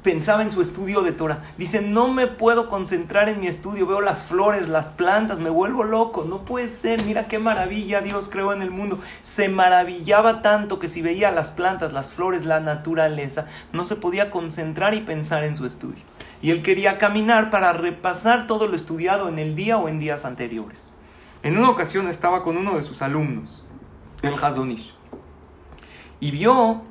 pensaba 0.02 0.42
en 0.42 0.50
su 0.50 0.60
estudio 0.60 1.02
de 1.02 1.12
Torah. 1.12 1.42
Dice, 1.56 1.82
no 1.82 2.08
me 2.08 2.26
puedo 2.26 2.68
concentrar 2.68 3.28
en 3.28 3.40
mi 3.40 3.46
estudio, 3.46 3.86
veo 3.86 4.00
las 4.00 4.24
flores, 4.24 4.68
las 4.68 4.88
plantas, 4.88 5.40
me 5.40 5.50
vuelvo 5.50 5.84
loco, 5.84 6.24
no 6.24 6.44
puede 6.44 6.68
ser, 6.68 7.04
mira 7.04 7.28
qué 7.28 7.38
maravilla 7.38 8.00
Dios 8.00 8.28
creó 8.28 8.52
en 8.52 8.62
el 8.62 8.70
mundo. 8.70 8.98
Se 9.22 9.48
maravillaba 9.48 10.42
tanto 10.42 10.78
que 10.78 10.88
si 10.88 11.02
veía 11.02 11.30
las 11.30 11.50
plantas, 11.50 11.92
las 11.92 12.12
flores, 12.12 12.44
la 12.44 12.60
naturaleza, 12.60 13.46
no 13.72 13.84
se 13.84 13.96
podía 13.96 14.30
concentrar 14.30 14.94
y 14.94 15.00
pensar 15.00 15.44
en 15.44 15.56
su 15.56 15.66
estudio. 15.66 16.02
Y 16.40 16.50
él 16.50 16.62
quería 16.62 16.98
caminar 16.98 17.50
para 17.50 17.72
repasar 17.72 18.46
todo 18.46 18.68
lo 18.68 18.76
estudiado 18.76 19.28
en 19.28 19.38
el 19.38 19.56
día 19.56 19.76
o 19.78 19.88
en 19.88 19.98
días 19.98 20.24
anteriores. 20.24 20.90
En 21.42 21.56
una 21.56 21.70
ocasión 21.70 22.08
estaba 22.08 22.42
con 22.42 22.56
uno 22.56 22.76
de 22.76 22.82
sus 22.82 23.02
alumnos, 23.02 23.66
el 24.22 24.34
Hazonish, 24.34 24.94
y 26.20 26.30
vio 26.32 26.82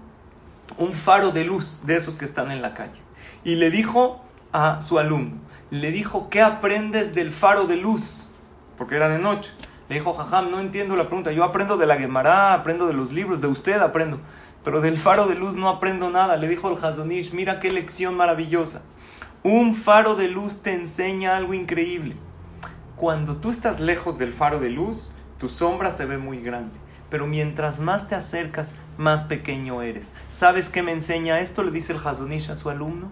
un 0.78 0.94
faro 0.94 1.32
de 1.32 1.44
luz 1.46 1.82
de 1.86 1.96
esos 1.96 2.18
que 2.18 2.26
están 2.26 2.52
en 2.52 2.62
la 2.62 2.74
calle. 2.74 3.00
Y 3.44 3.56
le 3.56 3.70
dijo 3.72 4.22
a 4.52 4.82
su 4.82 5.00
alumno, 5.00 5.38
le 5.70 5.92
dijo, 5.92 6.30
¿qué 6.30 6.42
aprendes 6.42 7.14
del 7.16 7.32
faro 7.32 7.68
de 7.68 7.78
luz? 7.78 8.32
Porque 8.78 8.96
era 8.96 9.10
de 9.10 9.20
noche. 9.20 9.52
Le 9.90 9.96
dijo, 9.96 10.14
jajam, 10.14 10.52
no 10.52 10.60
entiendo 10.60 10.96
la 10.96 11.06
pregunta. 11.06 11.32
Yo 11.32 11.44
aprendo 11.44 11.78
de 11.78 11.86
la 11.86 11.98
Gemara, 11.98 12.54
aprendo 12.54 12.88
de 12.88 12.94
los 12.94 13.14
libros, 13.14 13.42
de 13.42 13.48
usted 13.48 13.80
aprendo. 13.80 14.20
Pero 14.64 14.82
del 14.82 14.98
faro 14.98 15.28
de 15.28 15.36
luz 15.36 15.56
no 15.56 15.70
aprendo 15.70 16.10
nada. 16.10 16.36
Le 16.36 16.48
dijo 16.48 16.70
el 16.70 16.84
Hazonish, 16.84 17.34
mira 17.34 17.60
qué 17.60 17.72
lección 17.72 18.16
maravillosa. 18.16 18.82
Un 19.44 19.76
faro 19.76 20.16
de 20.16 20.28
luz 20.28 20.62
te 20.62 20.74
enseña 20.74 21.38
algo 21.38 21.54
increíble. 21.54 22.18
Cuando 22.98 23.38
tú 23.38 23.50
estás 23.50 23.80
lejos 23.80 24.18
del 24.18 24.34
faro 24.34 24.60
de 24.60 24.70
luz, 24.70 25.12
tu 25.38 25.48
sombra 25.48 25.92
se 25.92 26.06
ve 26.06 26.18
muy 26.18 26.42
grande. 26.42 26.78
Pero 27.10 27.28
mientras 27.28 27.80
más 27.80 28.08
te 28.08 28.16
acercas, 28.16 28.72
más 28.98 29.24
pequeño 29.24 29.82
eres. 29.82 30.14
¿Sabes 30.30 30.70
qué 30.70 30.84
me 30.84 30.92
enseña 30.92 31.40
esto? 31.40 31.64
Le 31.64 31.72
dice 31.72 31.94
el 31.94 32.00
Hazonish 32.06 32.52
a 32.52 32.56
su 32.56 32.70
alumno. 32.70 33.10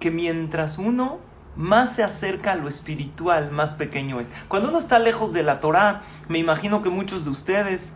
Que 0.00 0.10
mientras 0.10 0.78
uno 0.78 1.20
más 1.54 1.94
se 1.94 2.02
acerca 2.02 2.52
a 2.52 2.56
lo 2.56 2.66
espiritual, 2.66 3.50
más 3.50 3.74
pequeño 3.74 4.20
es. 4.20 4.30
Cuando 4.48 4.70
uno 4.70 4.78
está 4.78 4.98
lejos 4.98 5.32
de 5.32 5.42
la 5.42 5.58
Torah, 5.60 6.00
me 6.28 6.38
imagino 6.38 6.82
que 6.82 6.90
muchos 6.90 7.24
de 7.24 7.30
ustedes, 7.30 7.92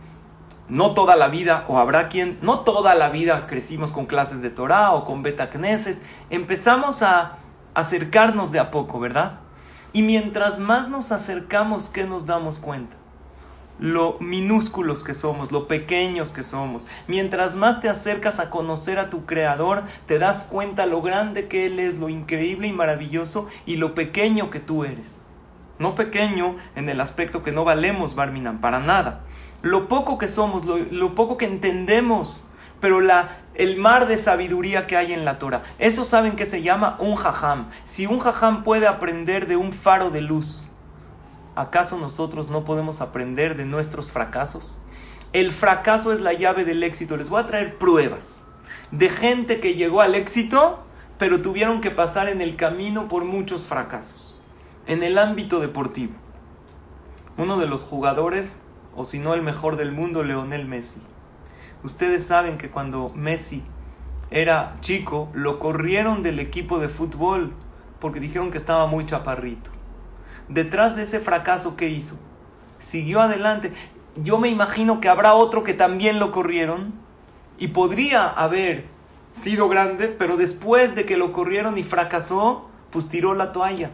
no 0.69 0.93
toda 0.93 1.15
la 1.15 1.27
vida, 1.27 1.65
o 1.67 1.77
habrá 1.77 2.07
quien, 2.07 2.37
no 2.41 2.59
toda 2.59 2.93
la 2.95 3.09
vida 3.09 3.47
crecimos 3.47 3.91
con 3.91 4.05
clases 4.05 4.41
de 4.41 4.49
Torah 4.49 4.91
o 4.91 5.05
con 5.05 5.23
Beta 5.23 5.49
Knesset, 5.49 5.99
empezamos 6.29 7.01
a 7.01 7.37
acercarnos 7.73 8.51
de 8.51 8.59
a 8.59 8.71
poco, 8.71 8.99
¿verdad? 8.99 9.39
Y 9.93 10.01
mientras 10.01 10.59
más 10.59 10.89
nos 10.89 11.11
acercamos, 11.11 11.89
¿qué 11.89 12.03
nos 12.05 12.25
damos 12.25 12.59
cuenta? 12.59 12.95
Lo 13.79 14.17
minúsculos 14.19 15.03
que 15.03 15.13
somos, 15.13 15.51
lo 15.51 15.67
pequeños 15.67 16.31
que 16.31 16.43
somos. 16.43 16.87
Mientras 17.07 17.55
más 17.55 17.81
te 17.81 17.89
acercas 17.89 18.39
a 18.39 18.49
conocer 18.49 18.99
a 18.99 19.09
tu 19.09 19.25
Creador, 19.25 19.83
te 20.05 20.19
das 20.19 20.45
cuenta 20.45 20.85
lo 20.85 21.01
grande 21.01 21.47
que 21.47 21.65
Él 21.65 21.79
es, 21.79 21.97
lo 21.97 22.09
increíble 22.09 22.67
y 22.67 22.73
maravilloso 22.73 23.47
y 23.65 23.77
lo 23.77 23.93
pequeño 23.93 24.49
que 24.49 24.59
tú 24.59 24.83
eres. 24.83 25.27
No 25.79 25.93
pequeño 25.93 26.55
en 26.75 26.89
el 26.89 26.99
aspecto 27.01 27.43
que 27.43 27.51
no 27.51 27.63
valemos, 27.63 28.15
Barminan, 28.15 28.61
para 28.61 28.79
nada. 28.79 29.21
Lo 29.61 29.87
poco 29.87 30.17
que 30.17 30.27
somos, 30.27 30.65
lo, 30.65 31.15
poco 31.15 31.37
que 31.37 31.45
entendemos, 31.45 32.43
pero 32.79 32.99
la, 32.99 33.37
el 33.53 33.77
mar 33.77 34.07
de 34.07 34.17
sabiduría 34.17 34.87
que 34.87 34.97
hay 34.97 35.13
en 35.13 35.23
la 35.23 35.37
Torah. 35.37 35.63
Eso 35.77 36.03
saben 36.03 36.35
que 36.35 36.45
se 36.45 36.63
llama 36.63 36.97
un 36.99 37.15
jajam. 37.15 37.69
Si 37.85 38.07
un 38.07 38.19
jajam 38.19 38.63
puede 38.63 38.87
aprender 38.87 39.47
de 39.47 39.55
un 39.55 39.71
faro 39.71 40.09
de 40.09 40.21
luz, 40.21 40.66
¿acaso 41.57 41.97
nosotros 41.97 42.49
no 42.49 42.63
podemos 42.63 43.01
aprender 43.01 43.57
de 43.57 43.65
nuestros 43.65 44.11
fracasos? 44.11 44.77
El 45.33 45.51
fracaso 45.51 46.13
es 46.13 46.21
la 46.21 46.33
llave 46.33 46.65
del 46.65 46.83
éxito. 46.83 47.17
Les 47.17 47.29
voy 47.29 47.41
a 47.41 47.47
traer 47.47 47.77
pruebas 47.77 48.43
de 48.91 49.09
gente 49.09 49.59
que 49.59 49.73
llegó 49.73 50.01
al 50.01 50.13
éxito, 50.13 50.83
pero 51.17 51.41
tuvieron 51.41 51.81
que 51.81 51.89
pasar 51.89 52.29
en 52.29 52.41
el 52.41 52.55
camino 52.55 53.07
por 53.07 53.25
muchos 53.25 53.65
fracasos. 53.65 54.39
En 54.85 55.01
el 55.01 55.17
ámbito 55.17 55.59
deportivo, 55.59 56.13
uno 57.37 57.57
de 57.57 57.65
los 57.65 57.83
jugadores, 57.83 58.61
o 58.95 59.03
si 59.03 59.17
no 59.19 59.33
el 59.33 59.41
mejor 59.41 59.77
del 59.77 59.91
mundo, 59.91 60.23
Leonel 60.23 60.65
Messi. 60.65 61.01
Ustedes 61.83 62.25
saben 62.25 62.57
que 62.57 62.69
cuando 62.69 63.11
Messi 63.15 63.63
era 64.29 64.77
chico, 64.81 65.29
lo 65.33 65.57
corrieron 65.57 66.21
del 66.21 66.39
equipo 66.39 66.79
de 66.79 66.87
fútbol 66.87 67.53
porque 67.99 68.19
dijeron 68.19 68.51
que 68.51 68.57
estaba 68.57 68.85
muy 68.85 69.05
chaparrito 69.05 69.76
detrás 70.47 70.95
de 70.95 71.03
ese 71.03 71.19
fracaso 71.19 71.75
que 71.75 71.89
hizo, 71.89 72.17
siguió 72.79 73.21
adelante. 73.21 73.73
Yo 74.15 74.39
me 74.39 74.49
imagino 74.49 74.99
que 74.99 75.09
habrá 75.09 75.33
otro 75.33 75.63
que 75.63 75.73
también 75.73 76.19
lo 76.19 76.31
corrieron 76.31 76.93
y 77.57 77.69
podría 77.69 78.27
haber 78.27 78.85
sido 79.31 79.69
grande, 79.69 80.07
pero 80.07 80.37
después 80.37 80.95
de 80.95 81.05
que 81.05 81.17
lo 81.17 81.31
corrieron 81.33 81.77
y 81.77 81.83
fracasó, 81.83 82.69
pues 82.89 83.09
tiró 83.09 83.33
la 83.33 83.51
toalla. 83.51 83.91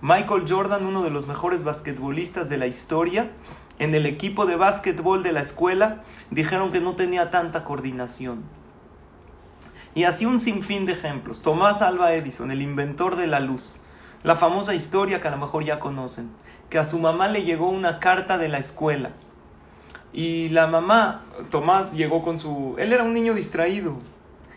Michael 0.00 0.44
Jordan, 0.48 0.86
uno 0.86 1.02
de 1.02 1.10
los 1.10 1.26
mejores 1.26 1.64
basquetbolistas 1.64 2.48
de 2.48 2.56
la 2.56 2.66
historia, 2.66 3.30
en 3.78 3.94
el 3.94 4.06
equipo 4.06 4.46
de 4.46 4.56
básquetbol 4.56 5.22
de 5.22 5.32
la 5.32 5.40
escuela, 5.40 6.02
dijeron 6.30 6.72
que 6.72 6.80
no 6.80 6.94
tenía 6.94 7.30
tanta 7.30 7.64
coordinación. 7.64 8.42
Y 9.94 10.04
así 10.04 10.26
un 10.26 10.40
sinfín 10.40 10.86
de 10.86 10.92
ejemplos. 10.92 11.42
Tomás 11.42 11.82
Alba 11.82 12.12
Edison, 12.12 12.50
el 12.50 12.62
inventor 12.62 13.16
de 13.16 13.26
la 13.26 13.40
luz, 13.40 13.80
la 14.22 14.34
famosa 14.34 14.74
historia 14.74 15.20
que 15.20 15.28
a 15.28 15.30
lo 15.30 15.38
mejor 15.38 15.64
ya 15.64 15.78
conocen, 15.78 16.30
que 16.70 16.78
a 16.78 16.84
su 16.84 16.98
mamá 16.98 17.28
le 17.28 17.44
llegó 17.44 17.68
una 17.68 18.00
carta 18.00 18.36
de 18.36 18.48
la 18.48 18.58
escuela. 18.58 19.10
Y 20.12 20.48
la 20.48 20.66
mamá, 20.66 21.24
Tomás 21.50 21.92
llegó 21.94 22.22
con 22.22 22.40
su... 22.40 22.74
Él 22.78 22.92
era 22.92 23.04
un 23.04 23.14
niño 23.14 23.34
distraído. 23.34 23.96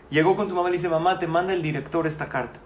Llegó 0.10 0.36
con 0.36 0.50
su 0.50 0.56
mamá 0.56 0.70
y 0.70 0.72
le 0.72 0.78
dice, 0.78 0.90
mamá, 0.90 1.20
te 1.20 1.28
manda 1.28 1.54
el 1.54 1.62
director 1.62 2.08
esta 2.08 2.28
carta. 2.28 2.60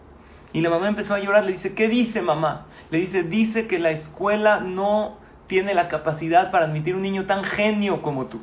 Y 0.53 0.61
la 0.61 0.69
mamá 0.69 0.87
empezó 0.87 1.13
a 1.13 1.19
llorar, 1.19 1.43
le 1.43 1.51
dice, 1.51 1.73
¿qué 1.73 1.89
dice 1.89 2.21
mamá? 2.21 2.65
Le 2.89 2.97
dice, 2.97 3.23
dice 3.23 3.67
que 3.67 3.77
la 3.77 3.91
escuela 3.91 4.61
no 4.61 5.17
tiene 5.47 5.73
la 5.73 5.89
capacidad 5.89 6.49
para 6.49 6.65
admitir 6.65 6.95
un 6.95 7.01
niño 7.01 7.25
tan 7.25 7.43
genio 7.43 8.01
como 8.01 8.27
tú. 8.27 8.39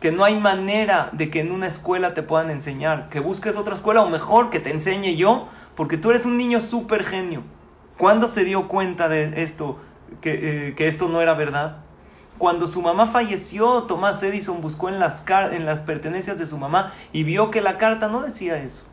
Que 0.00 0.10
no 0.10 0.24
hay 0.24 0.38
manera 0.38 1.10
de 1.12 1.30
que 1.30 1.40
en 1.40 1.52
una 1.52 1.68
escuela 1.68 2.12
te 2.12 2.22
puedan 2.22 2.50
enseñar. 2.50 3.08
Que 3.08 3.20
busques 3.20 3.56
otra 3.56 3.74
escuela 3.74 4.02
o 4.02 4.10
mejor 4.10 4.50
que 4.50 4.60
te 4.60 4.70
enseñe 4.70 5.14
yo, 5.16 5.48
porque 5.76 5.96
tú 5.96 6.10
eres 6.10 6.26
un 6.26 6.36
niño 6.36 6.60
súper 6.60 7.04
genio. 7.04 7.42
¿Cuándo 7.96 8.26
se 8.28 8.44
dio 8.44 8.66
cuenta 8.66 9.08
de 9.08 9.42
esto, 9.42 9.78
que, 10.20 10.68
eh, 10.68 10.74
que, 10.74 10.88
esto 10.88 11.08
no 11.08 11.20
era 11.20 11.34
verdad? 11.34 11.78
Cuando 12.38 12.66
su 12.66 12.82
mamá 12.82 13.06
falleció, 13.06 13.84
Tomás 13.84 14.22
Edison 14.22 14.60
buscó 14.60 14.88
en 14.88 14.98
las, 14.98 15.24
en 15.52 15.64
las 15.64 15.80
pertenencias 15.80 16.38
de 16.38 16.46
su 16.46 16.58
mamá 16.58 16.92
y 17.12 17.22
vio 17.22 17.52
que 17.52 17.60
la 17.60 17.78
carta 17.78 18.08
no 18.08 18.22
decía 18.22 18.56
eso. 18.56 18.86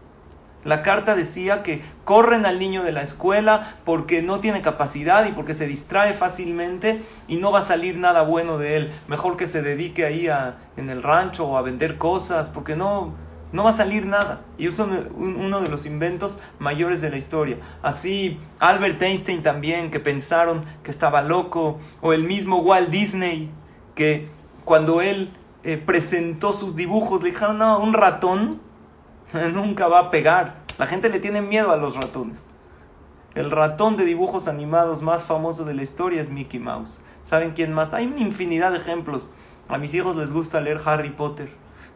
La 0.64 0.84
carta 0.84 1.16
decía 1.16 1.64
que 1.64 1.82
corren 2.06 2.46
al 2.46 2.60
niño 2.60 2.84
de 2.84 2.92
la 2.92 3.02
escuela 3.02 3.78
porque 3.84 4.22
no 4.22 4.40
tiene 4.40 4.62
capacidad 4.62 5.26
y 5.26 5.32
porque 5.32 5.56
se 5.56 5.66
distrae 5.66 6.14
fácilmente 6.14 7.02
y 7.28 7.38
no 7.38 7.52
va 7.52 7.60
a 7.60 7.64
salir 7.64 7.98
nada 7.98 8.22
bueno 8.22 8.60
de 8.60 8.78
él. 8.78 8.92
Mejor 9.08 9.38
que 9.38 9.48
se 9.48 9.64
dedique 9.64 10.06
ahí 10.06 10.28
a, 10.28 10.58
en 10.78 10.92
el 10.92 11.02
rancho 11.02 11.48
o 11.48 11.58
a 11.58 11.64
vender 11.64 11.98
cosas 11.98 12.50
porque 12.50 12.76
no, 12.76 13.16
no 13.52 13.64
va 13.64 13.72
a 13.72 13.78
salir 13.78 14.06
nada. 14.06 14.42
Y 14.58 14.68
es 14.68 14.80
uno 14.80 15.62
de 15.62 15.70
los 15.70 15.86
inventos 15.86 16.40
mayores 16.60 17.02
de 17.02 17.10
la 17.10 17.18
historia. 17.18 17.58
Así 17.82 18.40
Albert 18.60 19.02
Einstein 19.02 19.44
también, 19.44 19.92
que 19.92 20.00
pensaron 20.00 20.64
que 20.84 20.92
estaba 20.92 21.22
loco, 21.22 21.80
o 22.02 22.14
el 22.14 22.24
mismo 22.24 22.60
Walt 22.60 22.90
Disney, 22.90 23.52
que 23.96 24.28
cuando 24.64 25.02
él 25.02 25.32
eh, 25.64 25.78
presentó 25.78 26.54
sus 26.54 26.76
dibujos 26.76 27.22
le 27.22 27.32
dijeron, 27.32 27.58
no, 27.58 27.80
un 27.80 27.94
ratón 27.94 28.60
nunca 29.54 29.88
va 29.88 30.00
a 30.00 30.12
pegar. 30.12 30.62
La 30.78 30.88
gente 30.88 31.10
le 31.10 31.20
tiene 31.20 31.42
miedo 31.42 31.72
a 31.72 31.78
los 31.78 31.96
ratones. 31.96 32.46
El 33.36 33.52
ratón 33.52 33.96
de 33.96 34.06
dibujos 34.06 34.48
animados 34.48 35.02
más 35.02 35.24
famoso 35.24 35.64
de 35.64 35.74
la 35.74 35.84
historia 35.84 36.20
es 36.20 36.30
Mickey 36.30 36.60
Mouse. 36.60 37.00
¿Saben 37.24 37.52
quién 37.52 37.74
más? 37.74 37.94
Hay 37.94 38.08
una 38.08 38.20
infinidad 38.20 38.72
de 38.72 38.78
ejemplos. 38.78 39.30
A 39.70 39.78
mis 39.78 39.94
hijos 39.94 40.16
les 40.16 40.34
gusta 40.34 40.60
leer 40.60 40.82
Harry 40.84 41.12
Potter. 41.12 41.50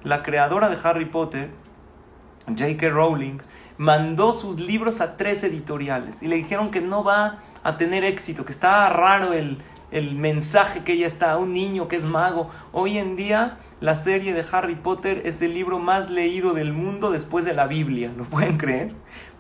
La 0.05 0.21
creadora 0.21 0.69
de 0.69 0.77
Harry 0.83 1.05
Potter, 1.05 1.49
J.K. 2.47 2.89
Rowling, 2.89 3.39
mandó 3.77 4.33
sus 4.33 4.59
libros 4.59 5.01
a 5.01 5.17
tres 5.17 5.43
editoriales 5.43 6.21
y 6.21 6.27
le 6.27 6.35
dijeron 6.35 6.69
que 6.69 6.79
no 6.79 7.03
va 7.03 7.39
a 7.63 7.75
tener 7.75 8.03
éxito, 8.03 8.45
que 8.45 8.51
está 8.51 8.87
raro 8.89 9.33
el, 9.33 9.57
el 9.89 10.13
mensaje 10.13 10.83
que 10.83 10.93
ella 10.93 11.07
está, 11.07 11.37
un 11.37 11.53
niño 11.53 11.87
que 11.87 11.95
es 11.95 12.05
mago. 12.05 12.51
Hoy 12.71 12.99
en 12.99 13.15
día 13.15 13.57
la 13.81 13.95
serie 13.95 14.33
de 14.33 14.45
Harry 14.51 14.75
Potter 14.75 15.23
es 15.25 15.41
el 15.41 15.55
libro 15.55 15.79
más 15.79 16.11
leído 16.11 16.53
del 16.53 16.71
mundo 16.71 17.09
después 17.09 17.43
de 17.43 17.55
la 17.55 17.65
Biblia, 17.65 18.11
¿lo 18.15 18.25
pueden 18.25 18.57
creer? 18.57 18.93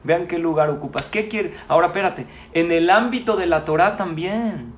Vean 0.03 0.25
qué 0.25 0.39
lugar 0.39 0.71
ocupa. 0.71 0.99
¿Qué 1.11 1.27
quiere? 1.27 1.53
Ahora 1.67 1.87
espérate, 1.87 2.25
en 2.53 2.71
el 2.71 2.89
ámbito 2.89 3.37
de 3.37 3.45
la 3.45 3.65
Torah 3.65 3.97
también. 3.97 4.73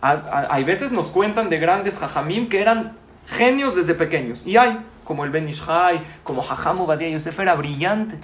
Hay 0.00 0.64
veces 0.64 0.90
nos 0.90 1.10
cuentan 1.10 1.48
de 1.48 1.58
grandes 1.58 1.98
jajamim 1.98 2.48
que 2.48 2.60
eran 2.60 2.96
genios 3.30 3.74
desde 3.74 3.94
pequeños. 3.94 4.46
Y 4.46 4.56
hay, 4.56 4.84
como 5.04 5.24
el 5.24 5.30
Ben 5.30 5.48
Ishai, 5.48 6.00
como 6.24 6.42
Jajam 6.42 6.80
Obadiah 6.80 7.10
Yosef, 7.10 7.38
era 7.38 7.54
brillante. 7.54 8.18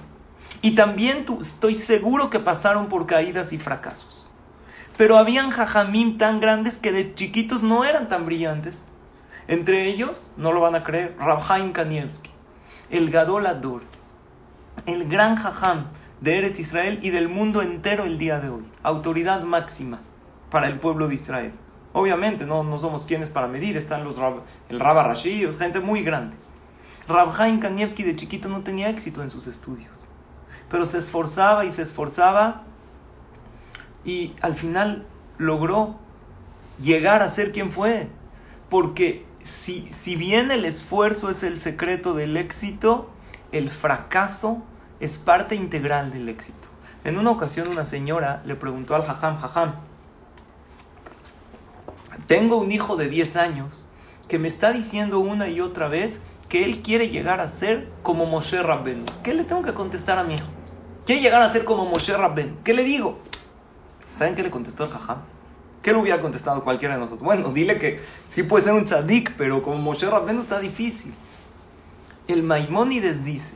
Y 0.61 0.75
también 0.75 1.25
estoy 1.39 1.75
seguro 1.75 2.29
que 2.29 2.39
pasaron 2.39 2.87
por 2.87 3.05
caídas 3.05 3.53
y 3.53 3.57
fracasos. 3.57 4.29
Pero 4.97 5.17
habían 5.17 5.51
jajamim 5.51 6.17
tan 6.17 6.39
grandes 6.39 6.79
que 6.79 6.91
de 6.91 7.13
chiquitos 7.13 7.61
no 7.61 7.85
eran 7.85 8.09
tan 8.09 8.25
brillantes. 8.25 8.85
Entre 9.47 9.85
ellos, 9.85 10.33
no 10.37 10.51
lo 10.51 10.59
van 10.59 10.75
a 10.75 10.83
creer, 10.83 11.15
Rabhaim 11.19 11.71
Kanievski, 11.71 12.31
el 12.89 13.09
Gadol 13.11 13.45
Ador, 13.45 13.83
el 14.85 15.07
gran 15.07 15.35
jajam 15.35 15.85
de 16.19 16.39
Eretz 16.39 16.59
Israel 16.59 16.99
y 17.01 17.11
del 17.11 17.29
mundo 17.29 17.61
entero 17.61 18.03
el 18.03 18.17
día 18.17 18.39
de 18.39 18.49
hoy. 18.49 18.65
Autoridad 18.83 19.43
máxima 19.43 20.01
para 20.49 20.67
el 20.67 20.79
pueblo 20.79 21.07
de 21.07 21.15
Israel. 21.15 21.53
Obviamente, 21.97 22.45
no, 22.45 22.61
no 22.61 22.77
somos 22.77 23.07
quienes 23.07 23.31
para 23.31 23.47
medir, 23.47 23.75
están 23.75 24.03
los 24.03 24.17
el 24.69 24.79
Rabba 24.79 25.01
Rashi, 25.01 25.47
gente 25.57 25.79
muy 25.79 26.03
grande. 26.03 26.37
Rabhaim 27.07 27.59
Kanievski 27.59 28.03
de 28.03 28.15
chiquito 28.15 28.49
no 28.49 28.61
tenía 28.61 28.87
éxito 28.91 29.23
en 29.23 29.31
sus 29.31 29.47
estudios, 29.47 29.97
pero 30.69 30.85
se 30.85 30.99
esforzaba 30.99 31.65
y 31.65 31.71
se 31.71 31.81
esforzaba 31.81 32.65
y 34.05 34.35
al 34.41 34.53
final 34.53 35.07
logró 35.39 35.95
llegar 36.79 37.23
a 37.23 37.29
ser 37.29 37.51
quien 37.51 37.71
fue. 37.71 38.09
Porque 38.69 39.25
si, 39.41 39.91
si 39.91 40.15
bien 40.15 40.51
el 40.51 40.65
esfuerzo 40.65 41.31
es 41.31 41.41
el 41.41 41.59
secreto 41.59 42.13
del 42.13 42.37
éxito, 42.37 43.09
el 43.51 43.71
fracaso 43.71 44.61
es 44.99 45.17
parte 45.17 45.55
integral 45.55 46.11
del 46.11 46.29
éxito. 46.29 46.67
En 47.03 47.17
una 47.17 47.31
ocasión 47.31 47.69
una 47.69 47.85
señora 47.85 48.43
le 48.45 48.53
preguntó 48.53 48.93
al 48.93 49.01
jajam, 49.01 49.39
jajam, 49.39 49.86
tengo 52.27 52.57
un 52.57 52.71
hijo 52.71 52.97
de 52.97 53.09
10 53.09 53.35
años 53.37 53.87
que 54.27 54.37
me 54.37 54.47
está 54.47 54.73
diciendo 54.73 55.19
una 55.19 55.47
y 55.47 55.61
otra 55.61 55.87
vez 55.87 56.21
que 56.49 56.65
él 56.65 56.81
quiere 56.81 57.09
llegar 57.09 57.39
a 57.39 57.47
ser 57.47 57.89
como 58.03 58.25
Moshe 58.25 58.61
Rabben. 58.61 59.03
¿Qué 59.23 59.33
le 59.33 59.43
tengo 59.43 59.63
que 59.63 59.73
contestar 59.73 60.19
a 60.19 60.23
mi 60.23 60.35
hijo? 60.35 60.47
Quiere 61.05 61.21
llegar 61.21 61.41
a 61.41 61.49
ser 61.49 61.63
como 61.63 61.85
Moshe 61.85 62.15
Rabben. 62.15 62.57
¿Qué 62.63 62.73
le 62.73 62.83
digo? 62.83 63.19
¿Saben 64.11 64.35
qué 64.35 64.43
le 64.43 64.51
contestó 64.51 64.83
el 64.83 64.89
jajam? 64.89 65.19
¿Qué 65.81 65.93
le 65.93 65.99
hubiera 65.99 66.21
contestado 66.21 66.63
cualquiera 66.63 66.95
de 66.95 66.99
nosotros? 66.99 67.23
Bueno, 67.23 67.51
dile 67.53 67.79
que 67.79 68.01
sí 68.27 68.43
puede 68.43 68.65
ser 68.65 68.73
un 68.73 68.83
tzadik, 68.83 69.35
pero 69.37 69.63
como 69.63 69.77
Moshe 69.77 70.09
Rabbeinu 70.09 70.41
está 70.41 70.59
difícil. 70.59 71.13
El 72.27 72.43
Maimónides 72.43 73.23
dice 73.23 73.55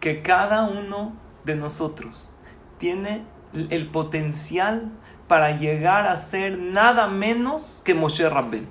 que 0.00 0.22
cada 0.22 0.64
uno 0.64 1.12
de 1.44 1.56
nosotros 1.56 2.32
tiene 2.78 3.24
el 3.52 3.86
potencial 3.88 4.90
para 5.28 5.56
llegar 5.56 6.06
a 6.06 6.16
ser 6.16 6.58
nada 6.58 7.06
menos 7.08 7.82
que 7.84 7.94
Moshe 7.94 8.28
Rabbeinu. 8.28 8.68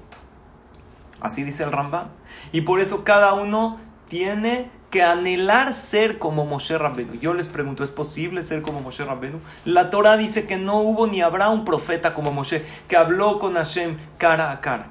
Así 1.22 1.44
dice 1.44 1.64
el 1.64 1.72
Rambam. 1.72 2.08
Y 2.52 2.62
por 2.62 2.80
eso 2.80 3.04
cada 3.04 3.34
uno 3.34 3.80
tiene 4.10 4.70
que 4.94 5.02
anhelar 5.02 5.74
ser 5.74 6.20
como 6.20 6.46
Moshe 6.46 6.78
Rabbenu. 6.78 7.16
Yo 7.16 7.34
les 7.34 7.48
pregunto, 7.48 7.84
¿es 7.84 7.90
posible 7.90 8.44
ser 8.44 8.62
como 8.62 8.80
Moshe 8.80 9.04
Rabbenu? 9.04 9.40
La 9.66 9.90
Torah 9.90 10.18
dice 10.18 10.46
que 10.46 10.58
no 10.58 10.82
hubo 10.82 11.08
ni 11.08 11.22
habrá 11.22 11.50
un 11.50 11.66
profeta 11.66 12.14
como 12.14 12.32
Moshe 12.32 12.64
que 12.88 12.96
habló 12.96 13.40
con 13.40 13.56
Hashem 13.56 13.98
cara 14.20 14.52
a 14.52 14.62
cara. 14.62 14.90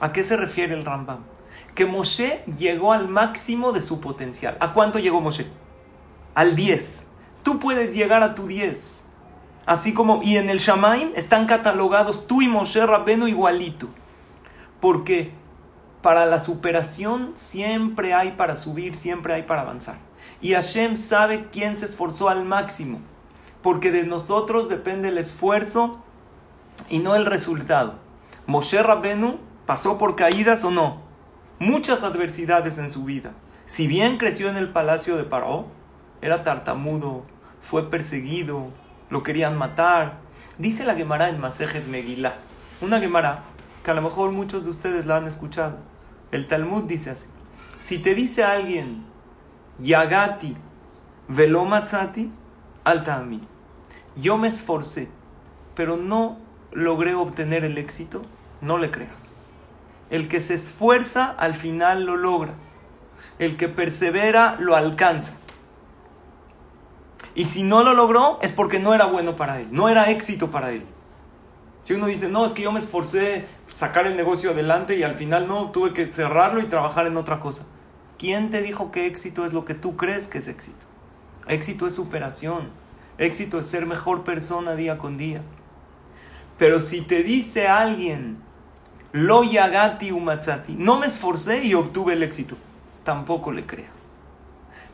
¿A 0.00 0.14
qué 0.14 0.22
se 0.22 0.38
refiere 0.38 0.72
el 0.72 0.86
Rambam? 0.86 1.18
Que 1.74 1.84
Moshe 1.84 2.42
llegó 2.58 2.94
al 2.94 3.08
máximo 3.08 3.72
de 3.72 3.82
su 3.82 4.00
potencial. 4.00 4.56
¿A 4.60 4.72
cuánto 4.72 4.98
llegó 4.98 5.20
Moshe? 5.20 5.46
Al 6.34 6.56
10. 6.56 7.04
Tú 7.42 7.58
puedes 7.58 7.94
llegar 7.94 8.22
a 8.22 8.34
tu 8.34 8.46
10. 8.46 9.03
Así 9.66 9.94
como, 9.94 10.22
y 10.22 10.36
en 10.36 10.50
el 10.50 10.58
Shamaim 10.58 11.12
están 11.16 11.46
catalogados 11.46 12.26
tú 12.26 12.42
y 12.42 12.48
Moshe 12.48 12.84
Rabbenu 12.84 13.26
igualito. 13.26 13.88
Porque 14.80 15.32
para 16.02 16.26
la 16.26 16.38
superación 16.38 17.32
siempre 17.34 18.12
hay 18.12 18.32
para 18.32 18.56
subir, 18.56 18.94
siempre 18.94 19.32
hay 19.32 19.44
para 19.44 19.62
avanzar. 19.62 19.96
Y 20.42 20.52
Hashem 20.52 20.98
sabe 20.98 21.46
quién 21.50 21.76
se 21.78 21.86
esforzó 21.86 22.28
al 22.28 22.44
máximo, 22.44 23.00
porque 23.62 23.90
de 23.90 24.04
nosotros 24.04 24.68
depende 24.68 25.08
el 25.08 25.16
esfuerzo 25.16 26.04
y 26.90 26.98
no 26.98 27.14
el 27.14 27.24
resultado. 27.24 27.94
Moshe 28.46 28.82
Rabbenu 28.82 29.38
pasó 29.64 29.96
por 29.96 30.16
caídas 30.16 30.64
o 30.64 30.70
no, 30.70 31.00
muchas 31.58 32.02
adversidades 32.02 32.76
en 32.76 32.90
su 32.90 33.04
vida. 33.04 33.32
Si 33.64 33.86
bien 33.86 34.18
creció 34.18 34.50
en 34.50 34.58
el 34.58 34.68
palacio 34.68 35.16
de 35.16 35.24
Paró, 35.24 35.68
era 36.20 36.42
tartamudo, 36.42 37.22
fue 37.62 37.90
perseguido, 37.90 38.68
lo 39.14 39.22
querían 39.22 39.56
matar. 39.56 40.18
Dice 40.58 40.84
la 40.84 40.96
Gemara 40.96 41.28
en 41.28 41.38
Masejet 41.38 41.86
Megillah, 41.86 42.34
una 42.80 42.98
Gemara 42.98 43.44
que 43.84 43.92
a 43.92 43.94
lo 43.94 44.02
mejor 44.02 44.32
muchos 44.32 44.64
de 44.64 44.70
ustedes 44.70 45.06
la 45.06 45.18
han 45.18 45.28
escuchado. 45.28 45.78
El 46.32 46.48
Talmud 46.48 46.82
dice 46.82 47.10
así. 47.10 47.26
Si 47.78 47.98
te 47.98 48.16
dice 48.16 48.42
alguien, 48.42 49.04
Yagati, 49.78 50.56
Velomatzati, 51.28 52.28
alta 52.82 53.14
a 53.14 53.22
mí. 53.22 53.40
Yo 54.16 54.36
me 54.36 54.48
esforcé, 54.48 55.08
pero 55.76 55.96
no 55.96 56.38
logré 56.72 57.14
obtener 57.14 57.62
el 57.62 57.78
éxito, 57.78 58.22
no 58.60 58.78
le 58.78 58.90
creas. 58.90 59.40
El 60.10 60.26
que 60.26 60.40
se 60.40 60.54
esfuerza 60.54 61.26
al 61.26 61.54
final 61.54 62.04
lo 62.04 62.16
logra. 62.16 62.54
El 63.38 63.56
que 63.56 63.68
persevera 63.68 64.56
lo 64.58 64.74
alcanza. 64.74 65.36
Y 67.34 67.44
si 67.44 67.62
no 67.62 67.82
lo 67.82 67.94
logró, 67.94 68.38
es 68.42 68.52
porque 68.52 68.78
no 68.78 68.94
era 68.94 69.06
bueno 69.06 69.36
para 69.36 69.60
él, 69.60 69.68
no 69.70 69.88
era 69.88 70.10
éxito 70.10 70.50
para 70.50 70.70
él. 70.70 70.84
Si 71.84 71.92
uno 71.92 72.06
dice, 72.06 72.28
no, 72.28 72.46
es 72.46 72.52
que 72.52 72.62
yo 72.62 72.72
me 72.72 72.78
esforcé 72.78 73.44
sacar 73.72 74.06
el 74.06 74.16
negocio 74.16 74.52
adelante 74.52 74.96
y 74.96 75.02
al 75.02 75.16
final 75.16 75.46
no, 75.46 75.70
tuve 75.70 75.92
que 75.92 76.10
cerrarlo 76.10 76.60
y 76.60 76.66
trabajar 76.66 77.06
en 77.06 77.16
otra 77.16 77.40
cosa. 77.40 77.66
¿Quién 78.18 78.50
te 78.50 78.62
dijo 78.62 78.90
que 78.90 79.06
éxito 79.06 79.44
es 79.44 79.52
lo 79.52 79.64
que 79.64 79.74
tú 79.74 79.96
crees 79.96 80.28
que 80.28 80.38
es 80.38 80.48
éxito? 80.48 80.86
Éxito 81.46 81.86
es 81.86 81.94
superación. 81.94 82.70
Éxito 83.18 83.58
es 83.58 83.66
ser 83.66 83.86
mejor 83.86 84.24
persona 84.24 84.74
día 84.74 84.96
con 84.96 85.18
día. 85.18 85.42
Pero 86.58 86.80
si 86.80 87.02
te 87.02 87.22
dice 87.22 87.68
alguien, 87.68 88.38
lo 89.12 89.44
yagati 89.44 90.10
umatzati, 90.10 90.74
no 90.74 90.98
me 90.98 91.06
esforcé 91.06 91.64
y 91.64 91.74
obtuve 91.74 92.14
el 92.14 92.22
éxito, 92.22 92.56
tampoco 93.04 93.52
le 93.52 93.66
creas. 93.66 94.03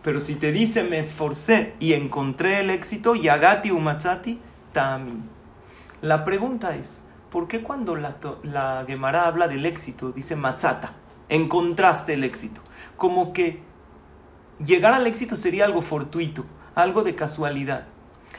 Pero 0.03 0.21
si 0.21 0.35
te 0.35 0.53
dice 0.53 0.85
me 0.85 0.99
esforcé 0.99 1.75
y 1.79 1.93
encontré 1.93 2.61
el 2.61 2.71
éxito, 2.71 3.15
yagati 3.15 3.71
umatzati, 3.71 4.41
también. 4.73 5.29
La 6.01 6.25
pregunta 6.25 6.75
es, 6.77 7.03
¿por 7.31 7.49
qué 7.49 7.63
cuando 7.63 7.97
la, 7.97 8.17
la 8.43 8.85
Gemara 8.87 9.27
habla 9.27 9.49
del 9.49 9.67
éxito 9.67 10.13
dice 10.13 10.37
matzata? 10.37 10.95
Encontraste 11.29 12.15
el 12.15 12.25
éxito. 12.25 12.63
Como 12.97 13.33
que 13.33 13.63
llegar 14.65 14.95
al 14.95 15.07
éxito 15.07 15.37
sería 15.37 15.67
algo 15.67 15.83
fortuito, 15.83 16.45
algo 16.75 17.03
de 17.03 17.15
casualidad. 17.15 17.87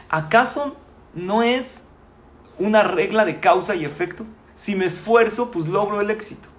¿Acaso 0.10 0.76
no 1.14 1.44
es 1.44 1.84
una 2.58 2.84
regla 2.84 3.26
de 3.26 3.40
causa 3.40 3.76
y 3.76 3.86
efecto? 3.86 4.26
Si 4.56 4.76
me 4.76 4.86
esfuerzo, 4.86 5.52
pues 5.52 5.68
logro 5.68 6.02
el 6.02 6.10
éxito. 6.10 6.50